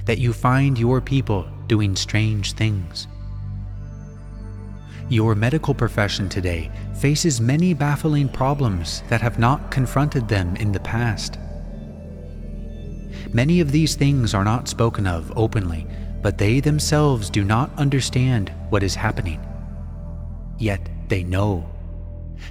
that 0.04 0.18
you 0.18 0.32
find 0.32 0.78
your 0.78 1.00
people 1.00 1.48
doing 1.66 1.96
strange 1.96 2.52
things. 2.52 3.06
Your 5.08 5.34
medical 5.34 5.74
profession 5.74 6.28
today 6.28 6.70
faces 6.94 7.40
many 7.40 7.74
baffling 7.74 8.28
problems 8.28 9.02
that 9.08 9.20
have 9.20 9.38
not 9.38 9.70
confronted 9.70 10.28
them 10.28 10.56
in 10.56 10.72
the 10.72 10.80
past. 10.80 11.38
Many 13.32 13.60
of 13.60 13.72
these 13.72 13.96
things 13.96 14.34
are 14.34 14.44
not 14.44 14.68
spoken 14.68 15.06
of 15.06 15.32
openly, 15.36 15.86
but 16.22 16.38
they 16.38 16.60
themselves 16.60 17.30
do 17.30 17.44
not 17.44 17.70
understand 17.76 18.52
what 18.68 18.82
is 18.82 18.94
happening. 18.94 19.40
Yet 20.58 20.80
they 21.08 21.24
know 21.24 21.68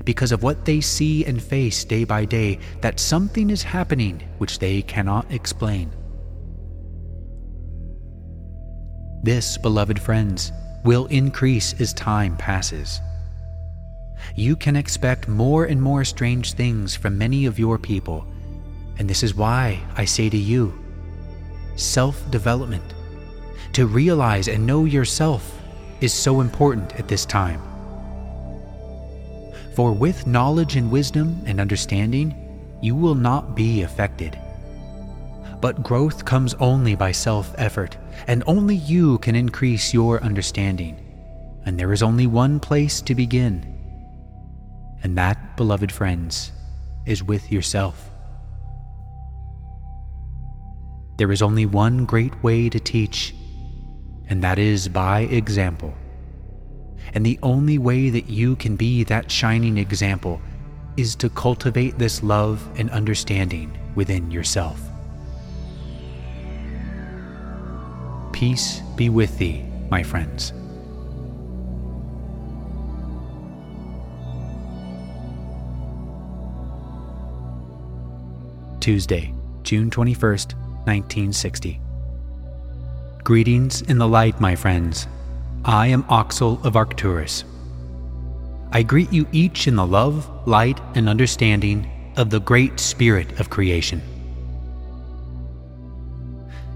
because 0.06 0.32
of 0.32 0.44
what 0.44 0.66
they 0.66 0.82
see 0.82 1.26
and 1.26 1.42
face 1.42 1.84
day 1.84 2.04
by 2.04 2.26
day, 2.26 2.60
that 2.82 3.00
something 3.00 3.50
is 3.50 3.64
happening 3.64 4.22
which 4.38 4.60
they 4.60 4.82
cannot 4.82 5.32
explain. 5.32 5.92
This, 9.22 9.58
beloved 9.58 10.00
friends, 10.00 10.52
will 10.84 11.06
increase 11.08 11.80
as 11.82 11.94
time 11.94 12.38
passes. 12.38 13.02
You 14.36 14.56
can 14.56 14.76
expect 14.76 15.28
more 15.28 15.66
and 15.66 15.82
more 15.82 16.06
strange 16.06 16.54
things 16.54 16.96
from 16.96 17.18
many 17.18 17.46
of 17.46 17.60
your 17.60 17.78
people, 17.78 18.26
and 18.98 19.10
this 19.10 19.24
is 19.24 19.36
why 19.36 19.82
I 19.96 20.06
say 20.06 20.30
to 20.30 20.38
you 20.38 20.74
self 21.76 22.30
development, 22.32 22.84
to 23.74 23.88
realize 23.88 24.48
and 24.48 24.66
know 24.66 24.86
yourself, 24.86 25.60
is 26.02 26.14
so 26.14 26.42
important 26.42 26.98
at 27.00 27.08
this 27.08 27.26
time. 27.26 27.62
For 29.76 29.92
with 29.92 30.28
knowledge 30.28 30.76
and 30.76 30.92
wisdom 30.92 31.42
and 31.46 31.60
understanding, 31.60 32.36
you 32.82 32.96
will 32.96 33.16
not 33.16 33.56
be 33.56 33.82
affected. 33.82 34.38
But 35.62 35.84
growth 35.84 36.24
comes 36.26 36.54
only 36.56 36.96
by 36.96 37.12
self 37.12 37.54
effort, 37.58 37.98
and 38.28 38.44
only 38.48 38.76
you 38.76 39.18
can 39.20 39.36
increase 39.36 39.94
your 39.94 40.22
understanding. 40.24 41.06
And 41.66 41.80
there 41.80 41.94
is 41.94 42.04
only 42.04 42.28
one 42.28 42.60
place 42.60 43.02
to 43.02 43.16
begin. 43.16 43.66
And 45.04 45.18
that, 45.18 45.58
beloved 45.58 45.92
friends, 45.92 46.52
is 47.06 47.24
with 47.24 47.52
yourself. 47.52 48.10
There 51.18 51.32
is 51.32 51.42
only 51.42 51.66
one 51.66 52.06
great 52.06 52.44
way 52.44 52.70
to 52.70 52.80
teach, 52.80 53.36
and 54.28 54.42
that 54.44 54.58
is 54.58 54.88
by 54.88 55.22
example. 55.22 55.94
And 57.14 57.26
the 57.26 57.40
only 57.44 57.78
way 57.78 58.10
that 58.10 58.30
you 58.30 58.56
can 58.56 58.76
be 58.76 59.04
that 59.06 59.30
shining 59.30 59.78
example 59.78 60.42
is 60.96 61.16
to 61.16 61.30
cultivate 61.30 61.98
this 61.98 62.24
love 62.24 62.68
and 62.78 62.90
understanding 62.92 63.78
within 63.96 64.32
yourself. 64.32 64.89
Peace 68.32 68.82
be 68.96 69.10
with 69.10 69.38
thee, 69.38 69.66
my 69.90 70.04
friends. 70.04 70.54
Tuesday, 78.80 79.34
June 79.64 79.90
21st, 79.90 80.54
1960. 80.86 81.82
Greetings 83.24 83.82
in 83.84 83.98
the 83.98 84.08
light, 84.08 84.40
my 84.40 84.56
friends. 84.56 85.08
I 85.66 85.88
am 85.88 86.04
Oxel 86.04 86.64
of 86.66 86.76
Arcturus. 86.76 87.44
I 88.72 88.84
greet 88.84 89.12
you 89.12 89.28
each 89.32 89.68
in 89.68 89.76
the 89.76 89.86
love, 89.86 90.30
light, 90.48 90.80
and 90.96 91.10
understanding 91.10 92.14
of 92.18 92.30
the 92.30 92.40
great 92.40 92.80
spirit 92.80 93.40
of 93.40 93.50
creation. 93.50 94.02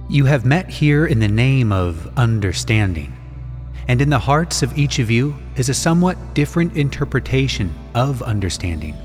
You 0.10 0.26
have 0.26 0.46
met 0.46 0.70
here 0.70 1.06
in 1.06 1.20
the 1.20 1.28
name 1.28 1.72
of 1.72 2.12
understanding, 2.18 3.14
and 3.88 4.02
in 4.02 4.10
the 4.10 4.20
hearts 4.20 4.62
of 4.62 4.78
each 4.78 5.00
of 5.00 5.10
you 5.10 5.36
is 5.56 5.70
a 5.70 5.74
somewhat 5.74 6.34
different 6.34 6.76
interpretation 6.76 7.74
of 7.96 8.22
understanding. 8.22 8.96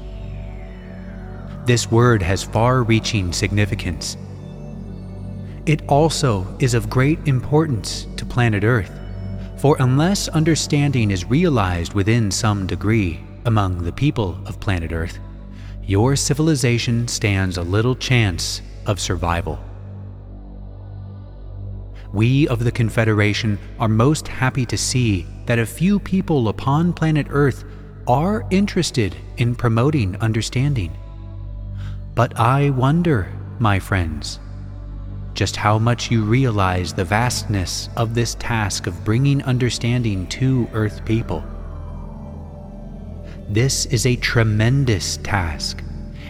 This 1.64 1.90
word 1.90 2.22
has 2.22 2.42
far 2.42 2.82
reaching 2.82 3.32
significance. 3.32 4.16
It 5.66 5.82
also 5.88 6.46
is 6.58 6.74
of 6.74 6.90
great 6.90 7.18
importance 7.26 8.06
to 8.16 8.24
planet 8.24 8.64
Earth 8.64 8.90
for 9.58 9.76
unless 9.80 10.28
understanding 10.28 11.10
is 11.10 11.24
realized 11.24 11.92
within 11.92 12.30
some 12.30 12.66
degree 12.66 13.20
among 13.44 13.82
the 13.82 13.92
people 13.92 14.38
of 14.46 14.60
planet 14.60 14.92
Earth, 14.92 15.18
your 15.84 16.14
civilization 16.14 17.08
stands 17.08 17.56
a 17.56 17.62
little 17.62 17.96
chance 17.96 18.62
of 18.86 19.00
survival. 19.00 19.58
We 22.12 22.48
of 22.48 22.64
the 22.64 22.72
Confederation 22.72 23.58
are 23.78 23.88
most 23.88 24.28
happy 24.28 24.64
to 24.66 24.78
see 24.78 25.26
that 25.44 25.58
a 25.58 25.66
few 25.66 25.98
people 25.98 26.48
upon 26.48 26.94
planet 26.94 27.26
Earth 27.28 27.64
are 28.06 28.46
interested 28.50 29.14
in 29.36 29.54
promoting 29.54 30.16
understanding. 30.16 30.96
But 32.14 32.38
I 32.38 32.70
wonder, 32.70 33.30
my 33.58 33.78
friends, 33.78 34.40
just 35.34 35.56
how 35.56 35.78
much 35.78 36.10
you 36.10 36.24
realize 36.24 36.94
the 36.94 37.04
vastness 37.04 37.90
of 37.96 38.14
this 38.14 38.34
task 38.36 38.86
of 38.86 39.04
bringing 39.04 39.42
understanding 39.44 40.26
to 40.28 40.66
Earth 40.72 41.04
people. 41.04 41.44
This 43.50 43.86
is 43.86 44.06
a 44.06 44.16
tremendous 44.16 45.18
task 45.18 45.82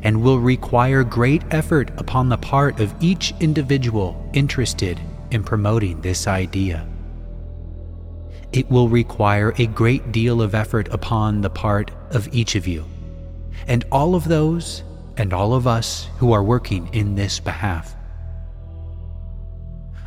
and 0.02 0.22
will 0.22 0.40
require 0.40 1.04
great 1.04 1.42
effort 1.52 1.90
upon 1.98 2.28
the 2.28 2.36
part 2.36 2.80
of 2.80 2.94
each 3.00 3.32
individual 3.40 4.28
interested 4.34 5.00
in 5.30 5.44
promoting 5.44 6.00
this 6.00 6.26
idea. 6.26 6.86
It 8.52 8.70
will 8.70 8.88
require 8.88 9.54
a 9.58 9.66
great 9.66 10.12
deal 10.12 10.40
of 10.40 10.54
effort 10.54 10.88
upon 10.90 11.40
the 11.40 11.50
part 11.50 11.90
of 12.10 12.32
each 12.32 12.54
of 12.54 12.66
you, 12.66 12.84
and 13.66 13.84
all 13.92 14.14
of 14.14 14.24
those 14.24 14.82
and 15.16 15.32
all 15.32 15.54
of 15.54 15.66
us 15.66 16.08
who 16.18 16.32
are 16.32 16.42
working 16.42 16.88
in 16.94 17.14
this 17.14 17.40
behalf 17.40 17.94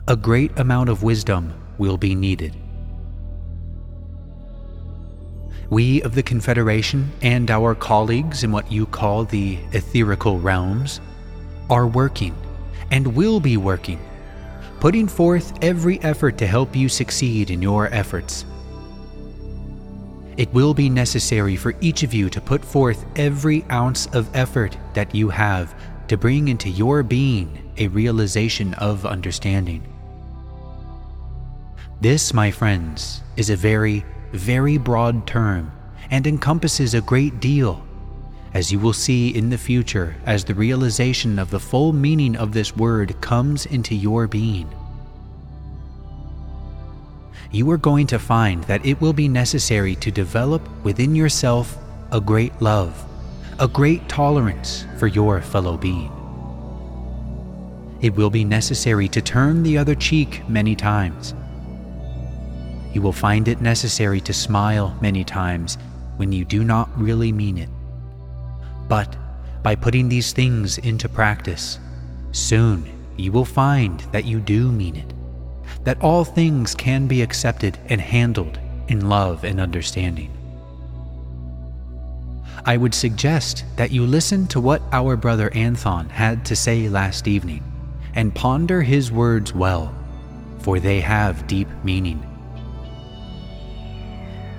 a 0.08 0.16
great 0.16 0.52
amount 0.60 0.90
of 0.90 1.04
wisdom 1.04 1.54
will 1.78 1.98
be 1.98 2.16
needed. 2.16 2.54
We 5.70 6.02
of 6.02 6.16
the 6.16 6.24
Confederation 6.24 7.12
and 7.22 7.50
our 7.50 7.76
colleagues 7.76 8.44
in 8.44 8.52
what 8.52 8.70
you 8.72 8.86
call 8.86 9.24
the 9.24 9.58
etherical 9.72 10.44
realms 10.44 11.00
are 11.70 11.88
working 11.88 12.36
and 12.90 13.16
will 13.16 13.40
be 13.40 13.56
working, 13.56 14.02
putting 14.82 15.08
forth 15.08 15.54
every 15.64 16.02
effort 16.02 16.40
to 16.40 16.48
help 16.48 16.76
you 16.76 16.90
succeed 16.90 17.52
in 17.52 17.62
your 17.62 17.88
efforts. 17.94 18.46
It 20.38 20.52
will 20.56 20.74
be 20.74 20.90
necessary 20.90 21.56
for 21.56 21.76
each 21.82 22.02
of 22.02 22.16
you 22.16 22.32
to 22.32 22.42
put 22.42 22.66
forth 22.66 23.06
every 23.16 23.64
ounce 23.70 24.08
of 24.08 24.36
effort 24.36 24.76
that 24.96 25.14
you 25.14 25.30
have 25.30 25.76
to 26.08 26.18
bring 26.18 26.48
into 26.48 26.68
your 26.68 27.04
being 27.04 27.72
a 27.78 27.90
realization 27.90 28.74
of 28.74 29.06
understanding. 29.06 29.84
This, 32.02 32.34
my 32.34 32.50
friends, 32.50 33.22
is 33.38 33.52
a 33.52 33.56
very, 33.56 34.04
very 34.32 34.80
broad 34.80 35.28
term 35.28 35.72
and 36.10 36.26
encompasses 36.26 36.96
a 36.96 37.02
great 37.02 37.40
deal, 37.40 37.86
as 38.54 38.72
you 38.72 38.80
will 38.80 38.94
see 38.94 39.30
in 39.30 39.50
the 39.50 39.58
future 39.58 40.16
as 40.26 40.44
the 40.44 40.56
realization 40.56 41.40
of 41.40 41.50
the 41.50 41.60
full 41.60 41.94
meaning 41.94 42.36
of 42.36 42.52
this 42.52 42.76
word 42.76 43.20
comes 43.22 43.66
into 43.66 43.96
your 43.96 44.28
being. 44.28 44.70
You 47.52 47.70
are 47.72 47.78
going 47.78 48.08
to 48.08 48.20
find 48.20 48.64
that 48.66 48.86
it 48.86 49.00
will 49.02 49.14
be 49.14 49.28
necessary 49.28 49.96
to 49.96 50.12
develop 50.12 50.62
within 50.84 51.16
yourself 51.16 51.78
a 52.12 52.22
great 52.22 52.60
love, 52.62 53.06
a 53.60 53.68
great 53.68 54.08
tolerance 54.08 54.86
for 54.98 55.08
your 55.08 55.42
fellow 55.42 55.78
being. 55.78 56.12
It 58.02 58.16
will 58.16 58.30
be 58.30 58.44
necessary 58.44 59.08
to 59.10 59.22
turn 59.22 59.64
the 59.64 59.78
other 59.78 59.96
cheek 59.96 60.48
many 60.50 60.76
times 60.76 61.36
you 62.94 63.02
will 63.02 63.14
find 63.14 63.48
it 63.48 63.62
necessary 63.62 64.20
to 64.22 64.34
smile 64.34 64.98
many 65.02 65.24
times 65.24 65.78
when 66.18 66.32
you 66.32 66.44
do 66.44 66.64
not 66.64 66.90
really 67.00 67.32
mean 67.32 67.58
it. 67.58 67.70
But 68.92 69.16
by 69.64 69.76
putting 69.76 70.10
these 70.10 70.34
things 70.34 70.78
into 70.78 71.08
practice, 71.08 71.80
soon 72.34 72.84
you 73.16 73.32
will 73.32 73.46
find 73.46 74.02
that 74.12 74.26
you 74.26 74.42
do 74.42 74.70
mean 74.70 74.98
it, 74.98 75.14
that 75.86 76.02
all 76.02 76.26
things 76.26 76.76
can 76.76 77.08
be 77.08 77.22
accepted 77.22 77.80
and 77.86 78.02
handled 78.02 78.60
in 78.90 79.08
love 79.08 79.46
and 79.46 79.62
understanding. 79.62 80.30
I 82.66 82.76
would 82.76 82.94
suggest 82.94 83.64
that 83.78 83.92
you 83.92 84.06
listen 84.06 84.46
to 84.48 84.60
what 84.60 84.82
our 84.92 85.16
brother 85.16 85.50
Anthon 85.52 86.10
had 86.10 86.44
to 86.48 86.56
say 86.58 86.90
last 86.90 87.30
evening 87.30 87.64
and 88.14 88.36
ponder 88.36 88.82
his 88.82 89.10
words 89.10 89.54
well, 89.54 89.96
for 90.60 90.82
they 90.82 91.00
have 91.00 91.48
deep 91.48 91.70
meaning. 91.86 92.22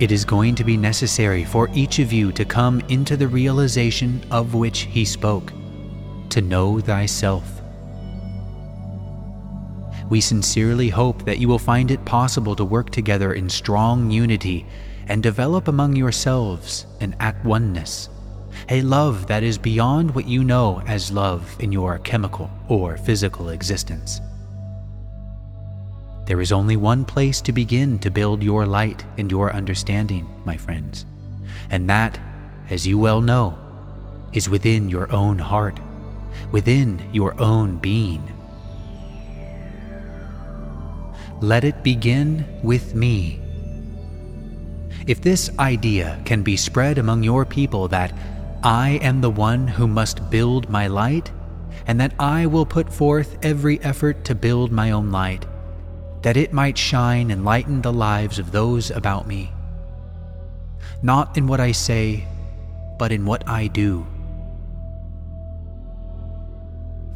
It 0.03 0.11
is 0.11 0.25
going 0.25 0.55
to 0.55 0.65
be 0.65 0.75
necessary 0.75 1.45
for 1.45 1.69
each 1.73 1.99
of 1.99 2.11
you 2.11 2.33
to 2.33 2.43
come 2.43 2.81
into 2.89 3.15
the 3.15 3.29
realization 3.29 4.21
of 4.31 4.53
which 4.53 4.79
he 4.79 5.05
spoke, 5.05 5.53
to 6.27 6.41
know 6.41 6.81
thyself. 6.81 7.61
We 10.09 10.19
sincerely 10.19 10.89
hope 10.89 11.23
that 11.23 11.37
you 11.37 11.47
will 11.47 11.57
find 11.57 11.89
it 11.89 12.03
possible 12.03 12.53
to 12.57 12.65
work 12.65 12.89
together 12.89 13.31
in 13.31 13.49
strong 13.49 14.11
unity 14.11 14.65
and 15.07 15.23
develop 15.23 15.69
among 15.69 15.95
yourselves 15.95 16.85
an 16.99 17.15
at 17.21 17.41
oneness, 17.45 18.09
a 18.67 18.81
love 18.81 19.27
that 19.27 19.41
is 19.41 19.57
beyond 19.57 20.13
what 20.13 20.27
you 20.27 20.43
know 20.43 20.81
as 20.85 21.13
love 21.13 21.55
in 21.61 21.71
your 21.71 21.99
chemical 21.99 22.51
or 22.67 22.97
physical 22.97 23.51
existence. 23.51 24.19
There 26.25 26.39
is 26.39 26.51
only 26.53 26.77
one 26.77 27.03
place 27.03 27.41
to 27.41 27.51
begin 27.51 27.99
to 27.99 28.09
build 28.09 28.43
your 28.43 28.65
light 28.65 29.03
and 29.17 29.29
your 29.29 29.53
understanding, 29.53 30.25
my 30.45 30.55
friends, 30.55 31.05
and 31.69 31.89
that, 31.89 32.17
as 32.69 32.87
you 32.87 32.97
well 32.97 33.19
know, 33.19 33.57
is 34.31 34.47
within 34.47 34.87
your 34.87 35.11
own 35.11 35.37
heart, 35.37 35.79
within 36.51 37.01
your 37.11 37.39
own 37.41 37.77
being. 37.77 38.23
Let 41.41 41.65
it 41.65 41.83
begin 41.83 42.45
with 42.63 42.95
me. 42.95 43.41
If 45.05 45.21
this 45.21 45.51
idea 45.59 46.21
can 46.23 46.41
be 46.41 46.55
spread 46.55 46.97
among 46.97 47.23
your 47.23 47.43
people 47.43 47.89
that 47.89 48.13
I 48.63 48.91
am 49.01 49.19
the 49.19 49.29
one 49.29 49.67
who 49.67 49.87
must 49.87 50.29
build 50.29 50.69
my 50.69 50.87
light, 50.87 51.31
and 51.85 51.99
that 51.99 52.13
I 52.17 52.45
will 52.45 52.65
put 52.65 52.93
forth 52.93 53.37
every 53.43 53.81
effort 53.81 54.23
to 54.23 54.35
build 54.35 54.71
my 54.71 54.91
own 54.91 55.11
light, 55.11 55.45
that 56.23 56.37
it 56.37 56.53
might 56.53 56.77
shine 56.77 57.31
and 57.31 57.45
lighten 57.45 57.81
the 57.81 57.93
lives 57.93 58.39
of 58.39 58.51
those 58.51 58.89
about 58.91 59.27
me. 59.27 59.51
Not 61.01 61.37
in 61.37 61.47
what 61.47 61.59
I 61.59 61.73
say, 61.73 62.25
but 62.97 63.11
in 63.11 63.25
what 63.25 63.47
I 63.47 63.67
do. 63.67 64.07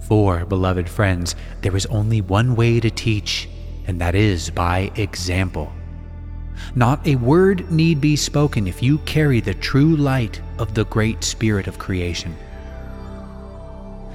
For, 0.02 0.46
beloved 0.46 0.90
friends, 0.90 1.36
there 1.62 1.76
is 1.76 1.86
only 1.88 2.22
one 2.22 2.56
way 2.56 2.80
to 2.80 2.90
teach, 2.90 3.50
and 3.88 4.00
that 4.00 4.16
is 4.16 4.50
by 4.50 4.92
example. 4.96 5.72
Not 6.76 7.06
a 7.06 7.16
word 7.16 7.70
need 7.72 8.02
be 8.02 8.16
spoken 8.16 8.68
if 8.68 8.82
you 8.82 8.98
carry 9.00 9.40
the 9.40 9.54
true 9.54 9.96
light 9.96 10.42
of 10.60 10.74
the 10.74 10.86
great 10.86 11.24
Spirit 11.24 11.68
of 11.68 11.80
creation. 11.80 12.36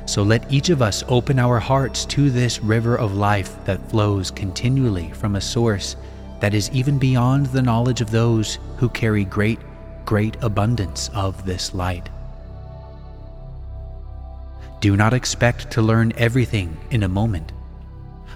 So 0.06 0.22
let 0.22 0.50
each 0.52 0.68
of 0.68 0.82
us 0.82 1.04
open 1.08 1.38
our 1.38 1.58
hearts 1.58 2.04
to 2.06 2.30
this 2.30 2.60
river 2.60 2.96
of 2.96 3.14
life 3.14 3.56
that 3.64 3.90
flows 3.90 4.30
continually 4.30 5.10
from 5.10 5.36
a 5.36 5.40
source 5.40 5.96
that 6.40 6.54
is 6.54 6.70
even 6.70 6.98
beyond 6.98 7.46
the 7.46 7.62
knowledge 7.62 8.00
of 8.00 8.10
those 8.10 8.58
who 8.76 8.88
carry 8.88 9.24
great, 9.24 9.60
great 10.04 10.36
abundance 10.42 11.08
of 11.14 11.46
this 11.46 11.72
light. 11.72 12.08
Do 14.80 14.96
not 14.96 15.14
expect 15.14 15.70
to 15.70 15.82
learn 15.82 16.12
everything 16.16 16.76
in 16.90 17.04
a 17.04 17.08
moment, 17.08 17.52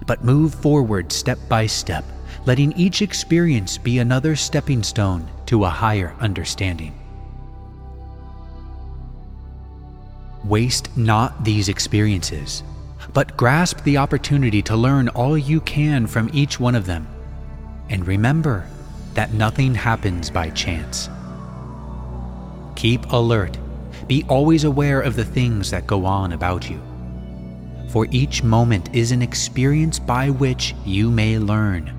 but 0.06 0.24
move 0.24 0.54
forward 0.54 1.10
step 1.10 1.38
by 1.48 1.66
step, 1.66 2.04
letting 2.44 2.72
each 2.74 3.02
experience 3.02 3.76
be 3.76 3.98
another 3.98 4.36
stepping 4.36 4.84
stone 4.84 5.28
to 5.46 5.64
a 5.64 5.68
higher 5.68 6.14
understanding. 6.20 6.94
Waste 10.48 10.96
not 10.96 11.44
these 11.44 11.68
experiences, 11.68 12.62
but 13.12 13.36
grasp 13.36 13.82
the 13.82 13.96
opportunity 13.96 14.62
to 14.62 14.76
learn 14.76 15.08
all 15.08 15.36
you 15.36 15.60
can 15.60 16.06
from 16.06 16.30
each 16.32 16.60
one 16.60 16.76
of 16.76 16.86
them. 16.86 17.08
And 17.88 18.06
remember 18.06 18.64
that 19.14 19.32
nothing 19.32 19.74
happens 19.74 20.30
by 20.30 20.50
chance. 20.50 21.08
Keep 22.76 23.10
alert. 23.12 23.58
Be 24.06 24.24
always 24.28 24.62
aware 24.62 25.00
of 25.00 25.16
the 25.16 25.24
things 25.24 25.70
that 25.72 25.88
go 25.88 26.04
on 26.04 26.32
about 26.32 26.70
you. 26.70 26.80
For 27.88 28.06
each 28.12 28.44
moment 28.44 28.94
is 28.94 29.10
an 29.10 29.22
experience 29.22 29.98
by 29.98 30.30
which 30.30 30.76
you 30.84 31.10
may 31.10 31.40
learn. 31.40 31.92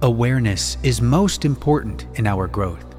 Awareness 0.00 0.78
is 0.82 1.00
most 1.00 1.44
important 1.44 2.06
in 2.16 2.26
our 2.26 2.48
growth. 2.48 2.91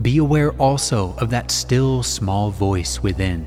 Be 0.00 0.18
aware 0.18 0.52
also 0.52 1.14
of 1.18 1.28
that 1.30 1.50
still 1.50 2.02
small 2.02 2.50
voice 2.50 3.02
within, 3.02 3.46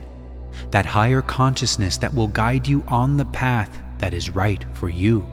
that 0.69 0.85
higher 0.85 1.21
consciousness 1.21 1.97
that 1.97 2.13
will 2.13 2.27
guide 2.27 2.67
you 2.67 2.83
on 2.87 3.17
the 3.17 3.25
path 3.25 3.81
that 3.97 4.13
is 4.13 4.29
right 4.29 4.63
for 4.73 4.89
you. 4.89 5.25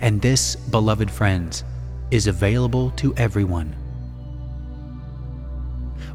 And 0.00 0.20
this, 0.20 0.56
beloved 0.56 1.10
friends, 1.10 1.64
is 2.10 2.26
available 2.26 2.90
to 2.92 3.14
everyone. 3.16 3.74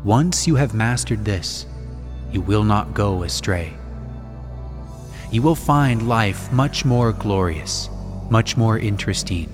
Once 0.03 0.47
you 0.47 0.55
have 0.55 0.73
mastered 0.73 1.25
this, 1.25 1.65
you 2.31 2.41
will 2.41 2.63
not 2.63 2.93
go 2.93 3.23
astray. 3.23 3.73
You 5.31 5.41
will 5.41 5.55
find 5.55 6.07
life 6.07 6.51
much 6.51 6.85
more 6.85 7.11
glorious, 7.11 7.89
much 8.29 8.55
more 8.55 8.77
interesting, 8.77 9.51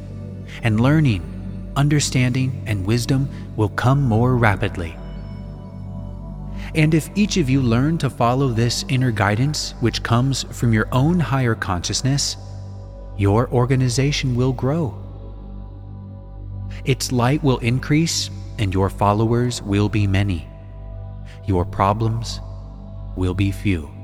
and 0.61 0.79
learning 0.79 1.34
understanding, 1.75 2.63
and 2.65 2.85
wisdom 2.85 3.29
will 3.55 3.69
come 3.69 4.03
more 4.03 4.35
rapidly. 4.37 4.95
And 6.75 6.93
if 6.93 7.09
each 7.15 7.37
of 7.37 7.49
you 7.49 7.61
learn 7.61 7.97
to 7.99 8.09
follow 8.09 8.49
this 8.49 8.83
inner 8.89 9.11
guidance, 9.11 9.73
which 9.79 10.03
comes 10.03 10.43
from 10.51 10.73
your 10.73 10.87
own 10.91 11.19
higher 11.19 11.55
consciousness, 11.55 12.35
your 13.17 13.49
organization 13.49 14.35
will 14.35 14.51
grow. 14.51 14.93
Its 16.83 17.11
light 17.11 17.41
will 17.43 17.59
increase, 17.59 18.29
and 18.59 18.73
your 18.73 18.89
followers 18.89 19.61
will 19.61 19.87
be 19.87 20.05
many. 20.05 20.47
Your 21.45 21.63
problems 21.63 22.41
will 23.15 23.33
be 23.33 23.51
few. 23.51 23.94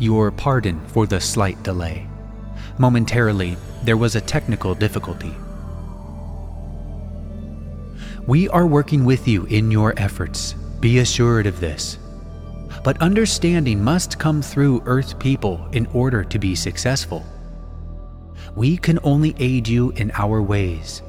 Your 0.00 0.30
pardon 0.30 0.80
for 0.86 1.06
the 1.06 1.20
slight 1.20 1.62
delay. 1.62 2.06
Momentarily, 2.78 3.56
there 3.84 3.96
was 3.96 4.16
a 4.16 4.20
technical 4.20 4.74
difficulty. 4.74 5.34
We 8.26 8.48
are 8.48 8.66
working 8.66 9.04
with 9.04 9.28
you 9.28 9.44
in 9.46 9.70
your 9.70 9.94
efforts, 9.96 10.54
be 10.80 10.98
assured 10.98 11.46
of 11.46 11.60
this. 11.60 11.98
But 12.82 13.00
understanding 13.02 13.84
must 13.84 14.18
come 14.18 14.40
through 14.40 14.82
Earth 14.86 15.18
people 15.18 15.68
in 15.72 15.86
order 15.86 16.24
to 16.24 16.38
be 16.38 16.54
successful. 16.54 17.24
We 18.54 18.76
can 18.76 18.98
only 19.02 19.34
aid 19.38 19.68
you 19.68 19.90
in 19.90 20.10
our 20.12 20.40
ways, 20.40 21.02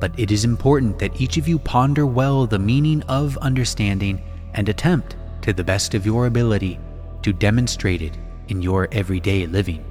but 0.00 0.18
it 0.18 0.30
is 0.30 0.44
important 0.44 0.98
that 0.98 1.20
each 1.20 1.36
of 1.36 1.46
you 1.46 1.58
ponder 1.58 2.06
well 2.06 2.46
the 2.46 2.58
meaning 2.58 3.02
of 3.04 3.36
understanding 3.38 4.20
and 4.54 4.68
attempt, 4.68 5.16
to 5.42 5.52
the 5.52 5.64
best 5.64 5.94
of 5.94 6.04
your 6.04 6.26
ability, 6.26 6.78
to 7.28 7.32
demonstrate 7.34 8.00
it 8.00 8.16
in 8.48 8.62
your 8.62 8.88
everyday 8.90 9.46
living. 9.46 9.84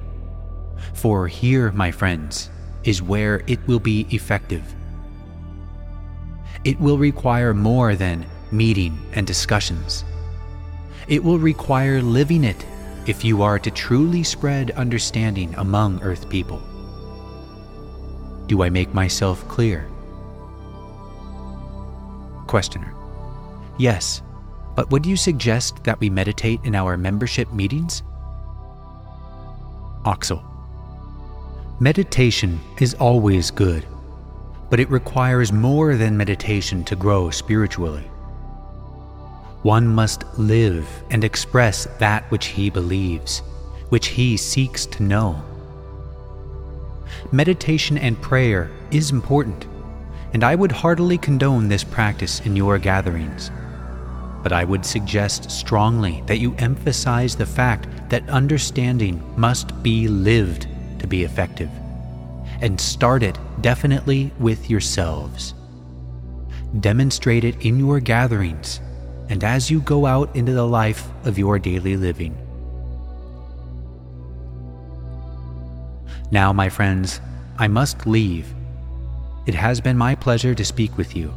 For 0.92 1.28
here, 1.28 1.70
my 1.70 1.92
friends, 1.92 2.50
is 2.82 3.00
where 3.00 3.44
it 3.46 3.64
will 3.68 3.78
be 3.78 4.08
effective. 4.10 4.74
It 6.64 6.80
will 6.80 6.98
require 6.98 7.54
more 7.54 7.94
than 7.94 8.26
meeting 8.50 8.98
and 9.12 9.24
discussions. 9.24 10.04
It 11.06 11.22
will 11.22 11.38
require 11.38 12.02
living 12.02 12.42
it 12.42 12.66
if 13.06 13.24
you 13.24 13.42
are 13.42 13.60
to 13.60 13.70
truly 13.70 14.24
spread 14.24 14.72
understanding 14.72 15.54
among 15.58 16.02
Earth 16.02 16.28
people. 16.28 16.60
Do 18.48 18.64
I 18.64 18.68
make 18.68 18.92
myself 18.92 19.46
clear? 19.46 19.88
Questioner. 22.48 22.92
Yes, 23.78 24.22
but 24.78 24.92
would 24.92 25.04
you 25.04 25.16
suggest 25.16 25.82
that 25.82 25.98
we 25.98 26.08
meditate 26.08 26.60
in 26.62 26.76
our 26.76 26.96
membership 26.96 27.52
meetings? 27.52 28.04
Oxel. 30.04 30.40
Meditation 31.80 32.60
is 32.80 32.94
always 32.94 33.50
good, 33.50 33.84
but 34.70 34.78
it 34.78 34.88
requires 34.88 35.50
more 35.52 35.96
than 35.96 36.16
meditation 36.16 36.84
to 36.84 36.94
grow 36.94 37.28
spiritually. 37.28 38.04
One 39.64 39.88
must 39.88 40.22
live 40.38 40.88
and 41.10 41.24
express 41.24 41.88
that 41.98 42.30
which 42.30 42.46
he 42.46 42.70
believes, 42.70 43.42
which 43.88 44.06
he 44.06 44.36
seeks 44.36 44.86
to 44.86 45.02
know. 45.02 45.42
Meditation 47.32 47.98
and 47.98 48.22
prayer 48.22 48.70
is 48.92 49.10
important, 49.10 49.66
and 50.34 50.44
I 50.44 50.54
would 50.54 50.70
heartily 50.70 51.18
condone 51.18 51.66
this 51.66 51.82
practice 51.82 52.38
in 52.46 52.54
your 52.54 52.78
gatherings. 52.78 53.50
But 54.42 54.52
I 54.52 54.64
would 54.64 54.84
suggest 54.84 55.50
strongly 55.50 56.22
that 56.26 56.38
you 56.38 56.54
emphasize 56.58 57.36
the 57.36 57.46
fact 57.46 57.88
that 58.08 58.28
understanding 58.28 59.22
must 59.36 59.82
be 59.82 60.08
lived 60.08 60.66
to 61.00 61.06
be 61.06 61.24
effective. 61.24 61.70
And 62.60 62.80
start 62.80 63.22
it 63.22 63.38
definitely 63.60 64.32
with 64.38 64.70
yourselves. 64.70 65.54
Demonstrate 66.80 67.44
it 67.44 67.64
in 67.64 67.78
your 67.78 68.00
gatherings 68.00 68.80
and 69.28 69.44
as 69.44 69.70
you 69.70 69.80
go 69.80 70.06
out 70.06 70.34
into 70.34 70.52
the 70.52 70.66
life 70.66 71.08
of 71.24 71.38
your 71.38 71.58
daily 71.58 71.96
living. 71.96 72.36
Now, 76.30 76.52
my 76.52 76.68
friends, 76.68 77.20
I 77.58 77.68
must 77.68 78.06
leave. 78.06 78.54
It 79.46 79.54
has 79.54 79.80
been 79.80 79.96
my 79.96 80.14
pleasure 80.14 80.54
to 80.54 80.64
speak 80.64 80.96
with 80.96 81.16
you. 81.16 81.32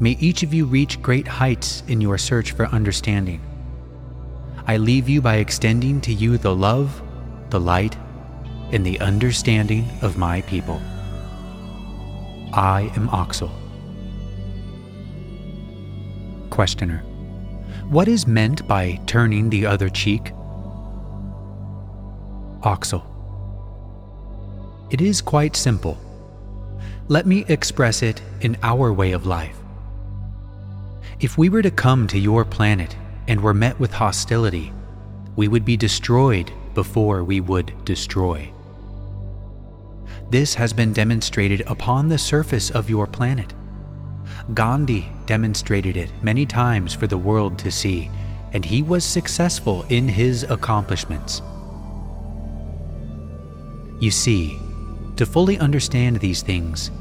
May 0.00 0.10
each 0.20 0.44
of 0.44 0.54
you 0.54 0.64
reach 0.64 1.02
great 1.02 1.26
heights 1.26 1.82
in 1.88 2.00
your 2.00 2.18
search 2.18 2.52
for 2.52 2.66
understanding. 2.66 3.40
I 4.66 4.76
leave 4.76 5.08
you 5.08 5.20
by 5.20 5.36
extending 5.36 6.00
to 6.02 6.12
you 6.12 6.38
the 6.38 6.54
love, 6.54 7.02
the 7.50 7.58
light, 7.58 7.96
and 8.70 8.86
the 8.86 9.00
understanding 9.00 9.88
of 10.02 10.16
my 10.16 10.42
people. 10.42 10.80
I 12.52 12.92
am 12.94 13.08
Oxel. 13.08 13.50
Questioner 16.50 16.98
What 17.88 18.06
is 18.06 18.26
meant 18.26 18.68
by 18.68 19.00
turning 19.06 19.50
the 19.50 19.66
other 19.66 19.88
cheek? 19.88 20.32
Oxel 22.62 23.02
It 24.90 25.00
is 25.00 25.20
quite 25.20 25.56
simple. 25.56 25.98
Let 27.08 27.26
me 27.26 27.44
express 27.48 28.02
it 28.02 28.22
in 28.40 28.56
our 28.62 28.92
way 28.92 29.12
of 29.12 29.26
life. 29.26 29.57
If 31.20 31.36
we 31.36 31.48
were 31.48 31.62
to 31.62 31.70
come 31.72 32.06
to 32.08 32.18
your 32.18 32.44
planet 32.44 32.96
and 33.26 33.40
were 33.40 33.54
met 33.54 33.80
with 33.80 33.92
hostility, 33.92 34.72
we 35.34 35.48
would 35.48 35.64
be 35.64 35.76
destroyed 35.76 36.52
before 36.74 37.24
we 37.24 37.40
would 37.40 37.72
destroy. 37.84 38.52
This 40.30 40.54
has 40.54 40.72
been 40.72 40.92
demonstrated 40.92 41.62
upon 41.66 42.08
the 42.08 42.18
surface 42.18 42.70
of 42.70 42.88
your 42.88 43.08
planet. 43.08 43.52
Gandhi 44.54 45.08
demonstrated 45.26 45.96
it 45.96 46.12
many 46.22 46.46
times 46.46 46.94
for 46.94 47.08
the 47.08 47.18
world 47.18 47.58
to 47.58 47.70
see, 47.72 48.08
and 48.52 48.64
he 48.64 48.82
was 48.82 49.04
successful 49.04 49.84
in 49.88 50.06
his 50.06 50.44
accomplishments. 50.44 51.42
You 53.98 54.12
see, 54.12 54.56
to 55.16 55.26
fully 55.26 55.58
understand 55.58 56.20
these 56.20 56.42
things, 56.42 56.92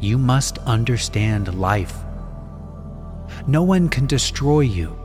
you 0.00 0.16
must 0.16 0.56
understand 0.58 1.52
life 1.60 2.05
no 3.46 3.62
one 3.62 3.88
can 3.88 4.06
destroy 4.06 4.60
you. 4.60 4.96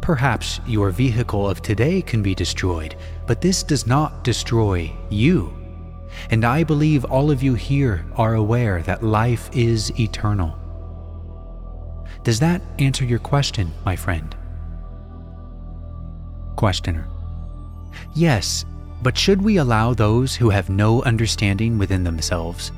Perhaps 0.00 0.60
your 0.66 0.90
vehicle 0.90 1.48
of 1.48 1.60
today 1.60 2.00
can 2.00 2.22
be 2.22 2.34
destroyed, 2.34 2.96
but 3.26 3.40
this 3.40 3.62
does 3.62 3.86
not 3.86 4.24
destroy 4.24 4.90
you. 5.10 5.52
And 6.30 6.44
I 6.44 6.64
believe 6.64 7.04
all 7.04 7.30
of 7.30 7.42
you 7.42 7.54
here 7.54 8.06
are 8.16 8.34
aware 8.34 8.82
that 8.82 9.02
life 9.02 9.50
is 9.52 9.92
eternal. 10.00 10.58
Does 12.24 12.40
that 12.40 12.62
answer 12.78 13.04
your 13.04 13.18
question, 13.18 13.70
my 13.84 13.94
friend? 13.94 14.34
Questioner. 16.56 17.06
Yes, 18.14 18.64
but 19.02 19.16
should 19.16 19.42
we 19.42 19.58
allow 19.58 19.94
those 19.94 20.34
who 20.34 20.50
have 20.50 20.70
no 20.70 21.02
understanding 21.02 21.78
within 21.78 22.02
themselves, 22.02 22.72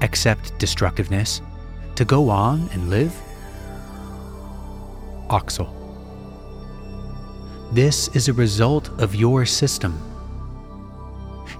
accept 0.00 0.56
destructiveness, 0.58 1.42
to 1.96 2.04
go 2.04 2.30
on 2.30 2.68
and 2.72 2.88
live? 2.88 3.14
Oxel. 5.28 5.72
This 7.72 8.08
is 8.08 8.28
a 8.28 8.32
result 8.32 8.88
of 9.00 9.14
your 9.14 9.44
system. 9.44 10.00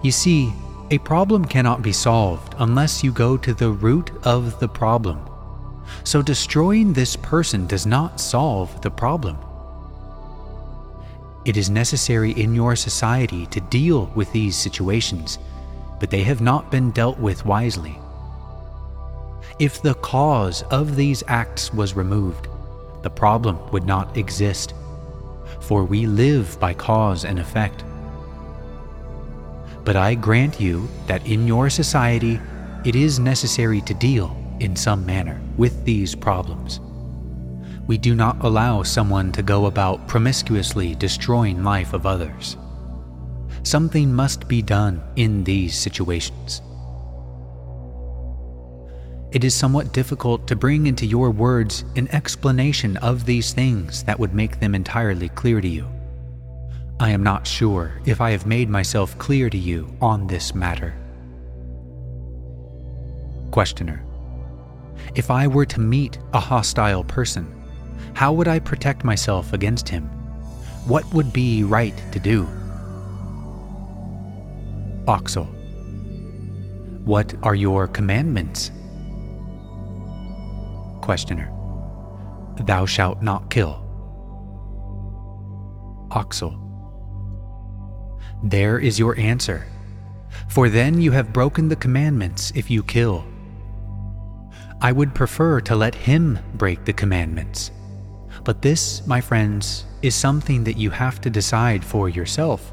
You 0.03 0.12
see, 0.12 0.53
a 0.91 0.99
problem 0.99 1.45
cannot 1.45 1.83
be 1.83 1.93
solved 1.93 2.55
unless 2.59 3.03
you 3.03 3.11
go 3.11 3.37
to 3.37 3.53
the 3.53 3.71
root 3.71 4.11
of 4.23 4.61
the 4.61 4.69
problem. 4.69 5.19
So 6.05 6.23
destroying 6.23 6.93
this 6.93 7.17
person 7.17 7.67
does 7.67 7.87
not 7.87 8.21
solve 8.21 8.81
the 8.83 8.91
problem. 8.91 9.37
It 11.45 11.57
is 11.57 11.71
necessary 11.71 12.33
in 12.33 12.55
your 12.55 12.77
society 12.77 13.47
to 13.47 13.61
deal 13.61 14.07
with 14.14 14.31
these 14.33 14.57
situations, 14.57 15.39
but 15.99 16.11
they 16.11 16.23
have 16.23 16.41
not 16.41 16.71
been 16.71 16.91
dealt 16.93 17.19
with 17.19 17.45
wisely. 17.45 17.99
If 19.59 19.81
the 19.81 19.95
cause 19.95 20.62
of 20.71 20.97
these 20.97 21.23
acts 21.29 21.73
was 21.73 21.95
removed, 21.95 22.49
the 23.07 23.11
problem 23.11 23.57
would 23.70 23.86
not 23.86 24.16
exist, 24.16 24.74
for 25.61 25.84
we 25.84 26.07
live 26.07 26.59
by 26.59 26.74
cause 26.74 27.24
and 27.24 27.38
effect. 27.38 27.84
But 29.84 29.94
I 29.94 30.16
grant 30.16 30.59
you 30.59 30.88
that 31.07 31.24
in 31.24 31.46
your 31.46 31.70
society 31.70 32.40
it 32.84 32.96
is 32.96 33.20
necessary 33.20 33.80
to 33.82 33.94
deal, 33.94 34.36
in 34.59 34.74
some 34.74 35.07
manner, 35.07 35.40
with 35.57 35.84
these 35.84 36.16
problems. 36.16 36.80
We 37.86 37.96
do 37.96 38.16
not 38.16 38.44
allow 38.44 38.82
someone 38.82 39.30
to 39.32 39.42
go 39.44 39.66
about 39.66 40.09
promiscuously 40.09 40.96
destroying 40.96 41.62
life 41.62 41.92
of 41.92 42.07
others. 42.07 42.57
Something 43.62 44.12
must 44.12 44.48
be 44.48 44.62
done 44.62 45.00
in 45.14 45.44
these 45.44 45.78
situations 45.78 46.61
it 49.33 49.45
is 49.45 49.55
somewhat 49.55 49.93
difficult 49.93 50.47
to 50.47 50.57
bring 50.57 50.87
into 50.87 51.05
your 51.05 51.31
words 51.31 51.85
an 51.97 52.09
explanation 52.12 52.97
of 52.99 53.27
these 53.27 53.53
things 53.53 54.05
that 54.05 54.18
would 54.18 54.35
make 54.35 54.61
them 54.61 54.74
entirely 54.74 55.29
clear 55.31 55.61
to 55.61 55.68
you. 55.68 55.87
I 56.99 57.11
am 57.11 57.22
not 57.22 57.47
sure 57.47 58.01
if 58.07 58.20
I 58.20 58.31
have 58.31 58.47
made 58.47 58.70
myself 58.70 59.18
clear 59.18 59.51
to 59.51 59.59
you 59.59 59.95
on 60.01 60.27
this 60.27 60.55
matter. 60.55 60.95
Questioner 63.51 64.03
If 65.14 65.31
I 65.31 65.47
were 65.47 65.66
to 65.66 65.81
meet 65.81 66.18
a 66.33 66.41
hostile 66.41 67.05
person, 67.05 67.53
how 68.14 68.33
would 68.33 68.49
I 68.49 68.61
protect 68.61 69.05
myself 69.05 69.53
against 69.53 69.89
him? 69.89 70.05
What 70.87 71.05
would 71.12 71.33
be 71.33 71.64
right 71.64 71.95
to 72.12 72.18
do? 72.18 72.47
Oxel 75.07 75.47
What 77.05 77.35
are 77.43 77.55
your 77.55 77.89
commandments? 77.89 78.70
Questioner 81.07 81.52
Thou 82.64 82.84
shalt 82.84 83.22
not 83.22 83.48
kill. 83.48 83.74
Oxel 86.11 86.59
There 88.42 88.80
is 88.80 88.98
your 88.98 89.16
answer. 89.16 89.68
For 90.48 90.68
then 90.68 91.00
you 91.00 91.12
have 91.12 91.32
broken 91.32 91.68
the 91.68 91.76
commandments 91.76 92.52
if 92.57 92.68
you 92.72 92.82
kill. 92.82 93.24
I 94.80 94.90
would 94.90 95.14
prefer 95.14 95.61
to 95.61 95.76
let 95.76 95.94
him 95.94 96.40
break 96.54 96.84
the 96.84 96.92
commandments. 96.92 97.70
But 98.42 98.61
this, 98.61 99.07
my 99.07 99.20
friends, 99.20 99.84
is 100.02 100.16
something 100.16 100.64
that 100.64 100.76
you 100.76 100.90
have 100.90 101.20
to 101.20 101.30
decide 101.30 101.84
for 101.84 102.09
yourself. 102.09 102.72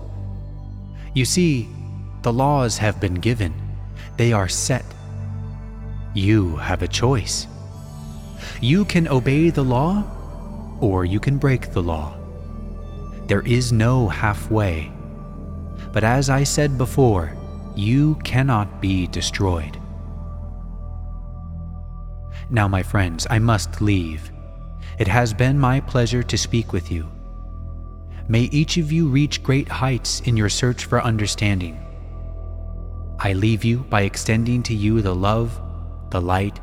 You 1.13 1.25
see, 1.25 1.69
the 2.23 2.34
laws 2.34 2.79
have 2.79 2.99
been 2.99 3.15
given, 3.29 3.53
they 4.17 4.34
are 4.34 4.49
set. 4.49 4.86
You 6.15 6.55
have 6.55 6.81
a 6.81 6.88
choice. 6.88 7.45
You 8.62 8.86
can 8.86 9.08
obey 9.08 9.50
the 9.50 9.64
law, 9.64 10.04
or 10.80 11.06
you 11.06 11.20
can 11.20 11.38
break 11.38 11.72
the 11.72 11.84
law. 11.84 12.16
There 13.28 13.41
is 13.41 13.72
no 13.72 14.08
halfway. 14.08 14.91
But 15.91 16.04
as 16.04 16.30
I 16.30 16.44
said 16.44 16.78
before, 16.78 17.36
you 17.76 18.16
cannot 18.24 18.82
be 18.82 19.08
destroyed. 19.08 19.80
Now, 22.50 22.68
my 22.68 22.84
friends, 22.84 23.26
I 23.30 23.39
must 23.39 23.82
leave. 23.82 24.32
It 25.00 25.08
has 25.08 25.34
been 25.34 25.58
my 25.58 25.80
pleasure 25.80 26.24
to 26.24 26.38
speak 26.38 26.74
with 26.74 26.91
you. 26.91 27.10
May 28.28 28.44
each 28.44 28.78
of 28.78 28.91
you 28.91 29.08
reach 29.08 29.44
great 29.44 29.68
heights 29.68 30.22
in 30.22 30.38
your 30.38 30.50
search 30.50 30.86
for 30.86 31.02
understanding. 31.02 31.80
I 33.20 33.34
leave 33.34 33.64
you 33.64 33.80
by 33.89 34.02
extending 34.02 34.64
to 34.64 34.74
you 34.74 35.02
the 35.02 35.16
love, 35.16 35.60
the 36.10 36.22
light, 36.22 36.60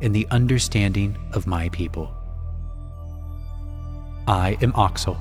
in 0.00 0.12
the 0.12 0.26
understanding 0.30 1.16
of 1.32 1.46
my 1.46 1.68
people. 1.70 2.10
I 4.26 4.56
am 4.62 4.72
Oxel. 4.72 5.18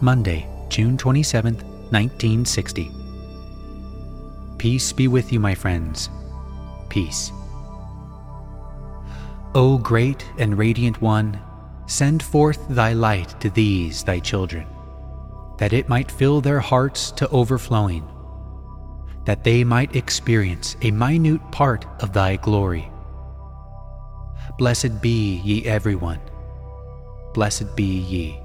Monday, 0.00 0.48
June 0.68 0.96
27th, 0.96 1.62
1960. 1.92 2.90
Peace 4.56 4.92
be 4.92 5.08
with 5.08 5.32
you, 5.32 5.38
my 5.38 5.54
friends. 5.54 6.08
Peace. 6.88 7.30
O 9.54 9.78
great 9.78 10.24
and 10.38 10.56
radiant 10.56 11.02
one, 11.02 11.38
send 11.86 12.22
forth 12.22 12.66
thy 12.68 12.92
light 12.92 13.38
to 13.40 13.50
these 13.50 14.02
thy 14.04 14.18
children 14.20 14.66
that 15.60 15.74
it 15.74 15.90
might 15.90 16.10
fill 16.10 16.40
their 16.40 16.58
hearts 16.58 17.10
to 17.12 17.28
overflowing, 17.28 18.02
that 19.26 19.44
they 19.44 19.62
might 19.62 19.94
experience 19.94 20.74
a 20.80 20.90
minute 20.90 21.42
part 21.52 21.84
of 22.02 22.14
thy 22.14 22.36
glory. 22.36 22.90
Blessed 24.56 25.02
be 25.02 25.36
ye 25.44 25.66
everyone. 25.66 26.18
Blessed 27.34 27.76
be 27.76 27.84
ye. 27.84 28.40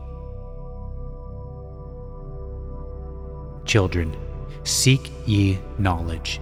Children, 3.64 4.16
seek 4.66 5.10
ye 5.26 5.58
knowledge. 5.78 6.42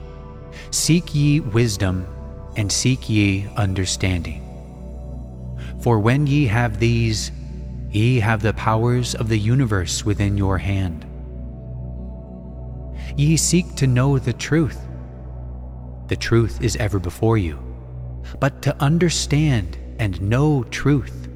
Seek 0.71 1.13
ye 1.13 1.39
wisdom, 1.39 2.07
and 2.55 2.71
seek 2.71 3.07
ye 3.07 3.47
understanding. 3.57 4.41
For 5.81 5.99
when 5.99 6.25
ye 6.25 6.47
have 6.47 6.79
these, 6.79 7.31
ye 7.93 8.19
have 8.19 8.41
the 8.41 8.53
powers 8.53 9.13
of 9.15 9.29
the 9.29 9.37
universe 9.37 10.03
within 10.03 10.35
your 10.35 10.57
hand. 10.57 11.05
Ye 13.15 13.37
seek 13.37 13.75
to 13.75 13.87
know 13.87 14.17
the 14.17 14.33
truth. 14.33 14.79
The 16.07 16.15
truth 16.15 16.61
is 16.61 16.75
ever 16.77 16.97
before 16.99 17.37
you. 17.37 17.59
But 18.39 18.61
to 18.63 18.75
understand 18.81 19.77
and 19.99 20.19
know 20.21 20.63
truth, 20.63 21.27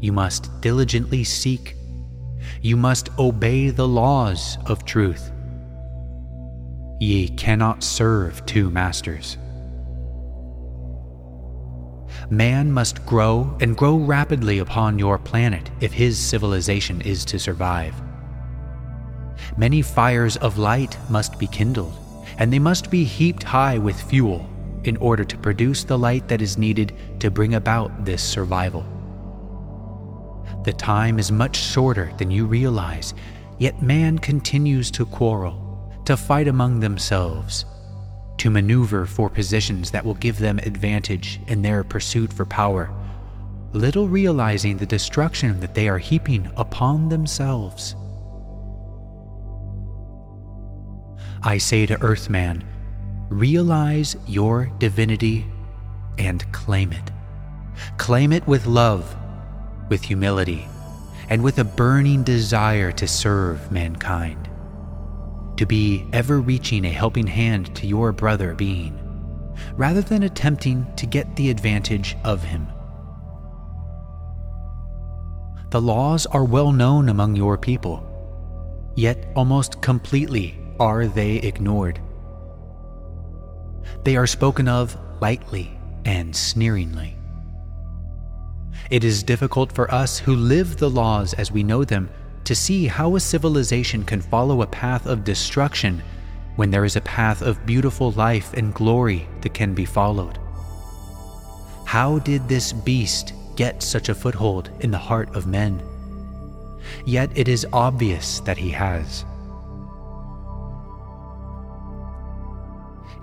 you 0.00 0.12
must 0.12 0.60
diligently 0.60 1.24
seek. 1.24 1.74
You 2.62 2.76
must 2.76 3.10
obey 3.18 3.70
the 3.70 3.88
laws 3.88 4.56
of 4.66 4.84
truth. 4.84 5.32
Ye 7.00 7.28
cannot 7.28 7.82
serve 7.82 8.44
two 8.46 8.70
masters. 8.70 9.36
Man 12.30 12.70
must 12.70 13.06
grow 13.06 13.56
and 13.60 13.74
grow 13.74 13.96
rapidly 13.96 14.58
upon 14.58 14.98
your 14.98 15.18
planet 15.18 15.70
if 15.80 15.92
his 15.92 16.18
civilization 16.18 17.00
is 17.00 17.24
to 17.24 17.38
survive. 17.38 17.94
Many 19.56 19.80
fires 19.80 20.36
of 20.36 20.58
light 20.58 20.98
must 21.08 21.38
be 21.38 21.46
kindled, 21.46 21.96
and 22.36 22.52
they 22.52 22.58
must 22.58 22.90
be 22.90 23.04
heaped 23.04 23.42
high 23.42 23.78
with 23.78 24.00
fuel 24.00 24.46
in 24.84 24.98
order 24.98 25.24
to 25.24 25.38
produce 25.38 25.84
the 25.84 25.98
light 25.98 26.28
that 26.28 26.42
is 26.42 26.58
needed 26.58 26.92
to 27.20 27.30
bring 27.30 27.54
about 27.54 28.04
this 28.04 28.22
survival. 28.22 28.84
The 30.64 30.74
time 30.74 31.18
is 31.18 31.32
much 31.32 31.56
shorter 31.56 32.12
than 32.18 32.30
you 32.30 32.44
realize, 32.44 33.14
yet 33.58 33.82
man 33.82 34.18
continues 34.18 34.90
to 34.92 35.06
quarrel, 35.06 36.02
to 36.04 36.16
fight 36.16 36.46
among 36.46 36.80
themselves, 36.80 37.64
to 38.38 38.50
maneuver 38.50 39.04
for 39.04 39.28
positions 39.28 39.90
that 39.90 40.04
will 40.04 40.14
give 40.14 40.38
them 40.38 40.58
advantage 40.60 41.40
in 41.46 41.62
their 41.62 41.84
pursuit 41.84 42.32
for 42.32 42.44
power, 42.44 42.90
little 43.72 44.08
realizing 44.08 44.76
the 44.76 44.86
destruction 44.86 45.60
that 45.60 45.74
they 45.74 45.88
are 45.88 45.98
heaping 45.98 46.50
upon 46.56 47.08
themselves. 47.08 47.94
I 51.42 51.58
say 51.58 51.86
to 51.86 52.00
Earthman, 52.02 52.64
realize 53.28 54.16
your 54.26 54.66
divinity 54.78 55.46
and 56.18 56.50
claim 56.52 56.92
it. 56.92 57.10
Claim 57.96 58.32
it 58.32 58.46
with 58.46 58.66
love, 58.66 59.16
with 59.88 60.02
humility, 60.02 60.66
and 61.28 61.42
with 61.42 61.58
a 61.58 61.64
burning 61.64 62.22
desire 62.24 62.90
to 62.92 63.06
serve 63.06 63.70
mankind. 63.70 64.47
To 65.58 65.66
be 65.66 66.06
ever 66.12 66.40
reaching 66.40 66.84
a 66.84 66.90
helping 66.90 67.26
hand 67.26 67.74
to 67.74 67.86
your 67.88 68.12
brother 68.12 68.54
being, 68.54 68.96
rather 69.74 70.00
than 70.00 70.22
attempting 70.22 70.86
to 70.94 71.04
get 71.04 71.34
the 71.34 71.50
advantage 71.50 72.16
of 72.22 72.44
him. 72.44 72.68
The 75.70 75.80
laws 75.80 76.26
are 76.26 76.44
well 76.44 76.70
known 76.70 77.08
among 77.08 77.34
your 77.34 77.58
people, 77.58 78.06
yet 78.94 79.32
almost 79.34 79.82
completely 79.82 80.56
are 80.78 81.08
they 81.08 81.38
ignored. 81.38 82.00
They 84.04 84.14
are 84.14 84.28
spoken 84.28 84.68
of 84.68 84.96
lightly 85.20 85.76
and 86.04 86.36
sneeringly. 86.36 87.16
It 88.90 89.02
is 89.02 89.24
difficult 89.24 89.72
for 89.72 89.92
us 89.92 90.20
who 90.20 90.36
live 90.36 90.76
the 90.76 90.88
laws 90.88 91.34
as 91.34 91.50
we 91.50 91.64
know 91.64 91.82
them 91.82 92.10
to 92.48 92.54
see 92.54 92.86
how 92.86 93.14
a 93.14 93.20
civilization 93.20 94.02
can 94.02 94.22
follow 94.22 94.62
a 94.62 94.66
path 94.66 95.04
of 95.04 95.22
destruction 95.22 96.02
when 96.56 96.70
there 96.70 96.86
is 96.86 96.96
a 96.96 97.00
path 97.02 97.42
of 97.42 97.66
beautiful 97.66 98.12
life 98.12 98.54
and 98.54 98.72
glory 98.72 99.28
that 99.42 99.52
can 99.52 99.74
be 99.74 99.84
followed. 99.84 100.38
How 101.84 102.20
did 102.20 102.48
this 102.48 102.72
beast 102.72 103.34
get 103.54 103.82
such 103.82 104.08
a 104.08 104.14
foothold 104.14 104.70
in 104.80 104.90
the 104.90 104.96
heart 104.96 105.28
of 105.36 105.46
men? 105.46 105.82
Yet 107.04 107.30
it 107.36 107.48
is 107.48 107.66
obvious 107.70 108.40
that 108.40 108.56
he 108.56 108.70
has. 108.70 109.26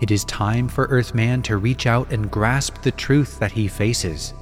It 0.01 0.11
is 0.11 0.23
time 0.26 0.67
for 0.67 0.86
Earthman 0.86 1.41
to 1.43 1.57
reach 1.57 1.88
out 1.88 2.13
and 2.13 2.30
grasp 2.30 2.84
the 2.84 2.91
truth 2.91 3.39
that 3.39 3.53
he 3.53 3.67
faces. 3.67 4.36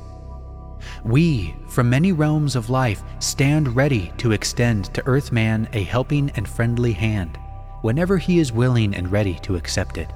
We, 1.04 1.56
from 1.68 1.90
many 1.90 2.12
realms 2.12 2.56
of 2.56 2.70
life, 2.70 3.04
stand 3.20 3.76
ready 3.76 4.12
to 4.18 4.32
extend 4.32 4.94
to 4.94 5.06
Earthman 5.06 5.70
a 5.74 5.84
helping 5.84 6.30
and 6.32 6.48
friendly 6.48 6.94
hand 6.94 7.38
whenever 7.82 8.18
he 8.18 8.40
is 8.40 8.52
willing 8.52 8.96
and 8.96 9.12
ready 9.12 9.38
to 9.44 9.56
accept 9.56 9.98
it. 9.98 10.10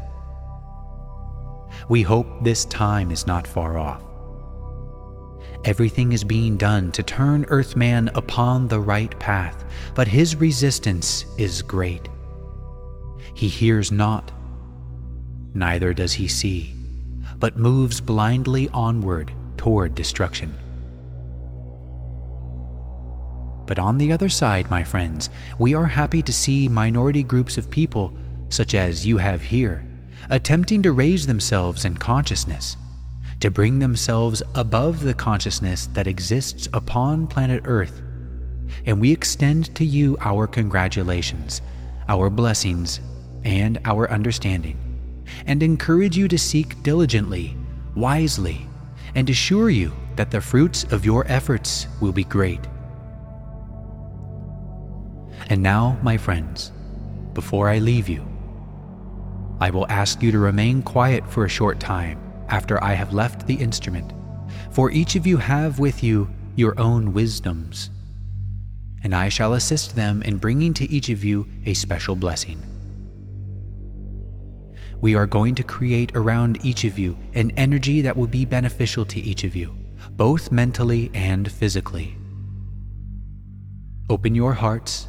We 1.89 2.01
hope 2.01 2.28
this 2.43 2.65
time 2.65 3.11
is 3.11 3.28
not 3.28 3.47
far 3.47 3.78
off. 3.78 4.03
Everything 5.65 6.13
is 6.13 6.24
being 6.24 6.55
done 6.55 6.91
to 6.93 7.03
turn 7.03 7.45
Earthman 7.49 8.09
upon 8.15 8.68
the 8.68 8.80
right 8.80 9.18
path, 9.20 9.65
but 9.95 10.07
his 10.07 10.36
resistance 10.36 11.26
is 11.38 11.61
great. 11.61 12.07
He 13.34 13.47
hears 13.47 13.91
not 13.91 14.32
neither 15.57 15.93
does 15.93 16.13
he 16.13 16.28
see, 16.28 16.74
but 17.39 17.57
moves 17.57 17.99
blindly 17.99 18.70
onward 18.70 19.34
toward 19.58 19.95
destruction. 19.95 20.53
But 23.66 23.80
on 23.80 23.97
the 23.97 24.12
other 24.14 24.30
side, 24.30 24.70
my 24.70 24.84
friends, 24.84 25.30
we 25.60 25.74
are 25.74 25.86
happy 25.86 26.22
to 26.22 26.32
see 26.32 26.70
minority 26.70 27.24
groups 27.24 27.58
of 27.58 27.70
people, 27.70 28.14
such 28.49 28.74
as 28.74 29.05
you 29.05 29.18
have 29.18 29.41
here, 29.41 29.86
attempting 30.30 30.82
to 30.84 30.93
raise 30.93 31.28
themselves 31.28 31.84
in 31.84 31.97
consciousness, 31.97 32.78
to 33.41 33.51
bring 33.51 33.80
themselves 33.80 34.41
above 34.55 35.01
the 35.01 35.14
consciousness 35.14 35.88
that 35.88 36.08
exists 36.08 36.70
upon 36.74 37.28
planet 37.28 37.64
Earth. 37.66 38.01
And 38.86 39.01
we 39.01 39.12
extend 39.12 39.76
to 39.76 39.86
you 39.86 40.18
our 40.22 40.47
congratulations, 40.47 41.62
our 42.08 42.30
blessings, 42.30 43.01
and 43.43 43.80
our 43.86 44.10
understanding 44.10 44.88
and 45.45 45.62
encourage 45.64 46.18
you 46.18 46.28
to 46.28 46.38
seek 46.38 46.82
diligently, 46.84 47.55
wisely, 47.95 48.68
and 49.16 49.30
assure 49.30 49.70
you 49.70 49.91
that 50.16 50.32
the 50.32 50.41
fruits 50.41 50.84
of 50.86 51.05
your 51.05 51.26
efforts 51.28 51.88
will 52.01 52.12
be 52.12 52.24
great. 52.24 52.62
And 55.49 55.64
now, 55.64 55.97
my 56.01 56.18
friends, 56.18 56.72
before 57.34 57.70
I 57.70 57.80
leave 57.80 58.10
you, 58.10 58.28
I 59.60 59.70
will 59.70 59.88
ask 59.88 60.22
you 60.22 60.32
to 60.32 60.39
remain 60.39 60.82
quiet 60.82 61.28
for 61.30 61.45
a 61.45 61.49
short 61.49 61.80
time 61.80 62.20
after 62.49 62.84
I 62.84 62.93
have 62.93 63.14
left 63.14 63.47
the 63.47 63.55
instrument, 63.55 64.14
for 64.72 64.91
each 64.91 65.16
of 65.16 65.26
you 65.26 65.38
have 65.38 65.80
with 65.80 66.03
you 66.03 66.30
your 66.55 66.80
own 66.80 67.14
wisdoms, 67.14 67.89
and 69.03 69.14
I 69.16 69.30
shall 69.30 69.53
assist 69.53 69.95
them 69.95 70.22
in 70.24 70.38
bringing 70.38 70.74
to 70.76 70.89
each 70.89 71.10
of 71.10 71.24
you 71.24 71.47
a 71.66 71.74
special 71.74 72.16
blessing 72.16 72.62
we 75.02 75.16
are 75.16 75.28
going 75.28 75.56
to 75.56 75.64
create 75.64 76.16
around 76.16 76.64
each 76.66 76.84
of 76.84 76.98
you 76.98 77.18
an 77.34 77.52
energy 77.52 78.02
that 78.02 78.18
will 78.18 78.28
be 78.28 78.45
beneficial 78.45 79.06
to 79.06 79.20
each 79.20 79.43
of 79.43 79.56
you, 79.56 79.76
both 80.12 80.52
mentally 80.52 81.12
and 81.14 81.52
physically. 81.52 82.18
Open 84.10 84.34
your 84.34 84.54
hearts 84.54 85.08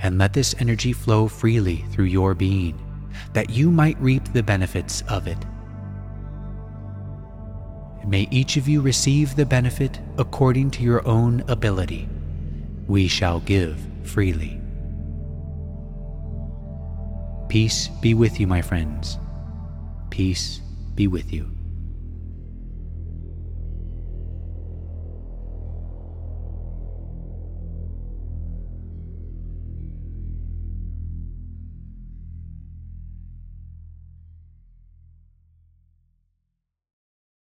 and 0.00 0.18
let 0.18 0.32
this 0.32 0.54
energy 0.58 0.92
flow 0.92 1.28
freely 1.28 1.84
through 1.92 2.06
your 2.06 2.34
being, 2.34 2.78
that 3.32 3.50
you 3.50 3.70
might 3.70 3.98
reap 4.00 4.32
the 4.32 4.42
benefits 4.42 5.02
of 5.08 5.26
it. 5.26 5.38
May 8.06 8.26
each 8.32 8.56
of 8.56 8.68
you 8.68 8.80
receive 8.80 9.36
the 9.36 9.46
benefit 9.46 10.00
according 10.18 10.72
to 10.72 10.82
your 10.82 11.06
own 11.06 11.44
ability. 11.46 12.08
We 12.88 13.06
shall 13.06 13.40
give 13.40 13.78
freely. 14.02 14.60
Peace 17.48 17.88
be 18.00 18.14
with 18.14 18.40
you, 18.40 18.46
my 18.46 18.60
friends. 18.60 19.18
Peace 20.12 20.60
be 20.94 21.06
with 21.06 21.32
you. 21.32 21.61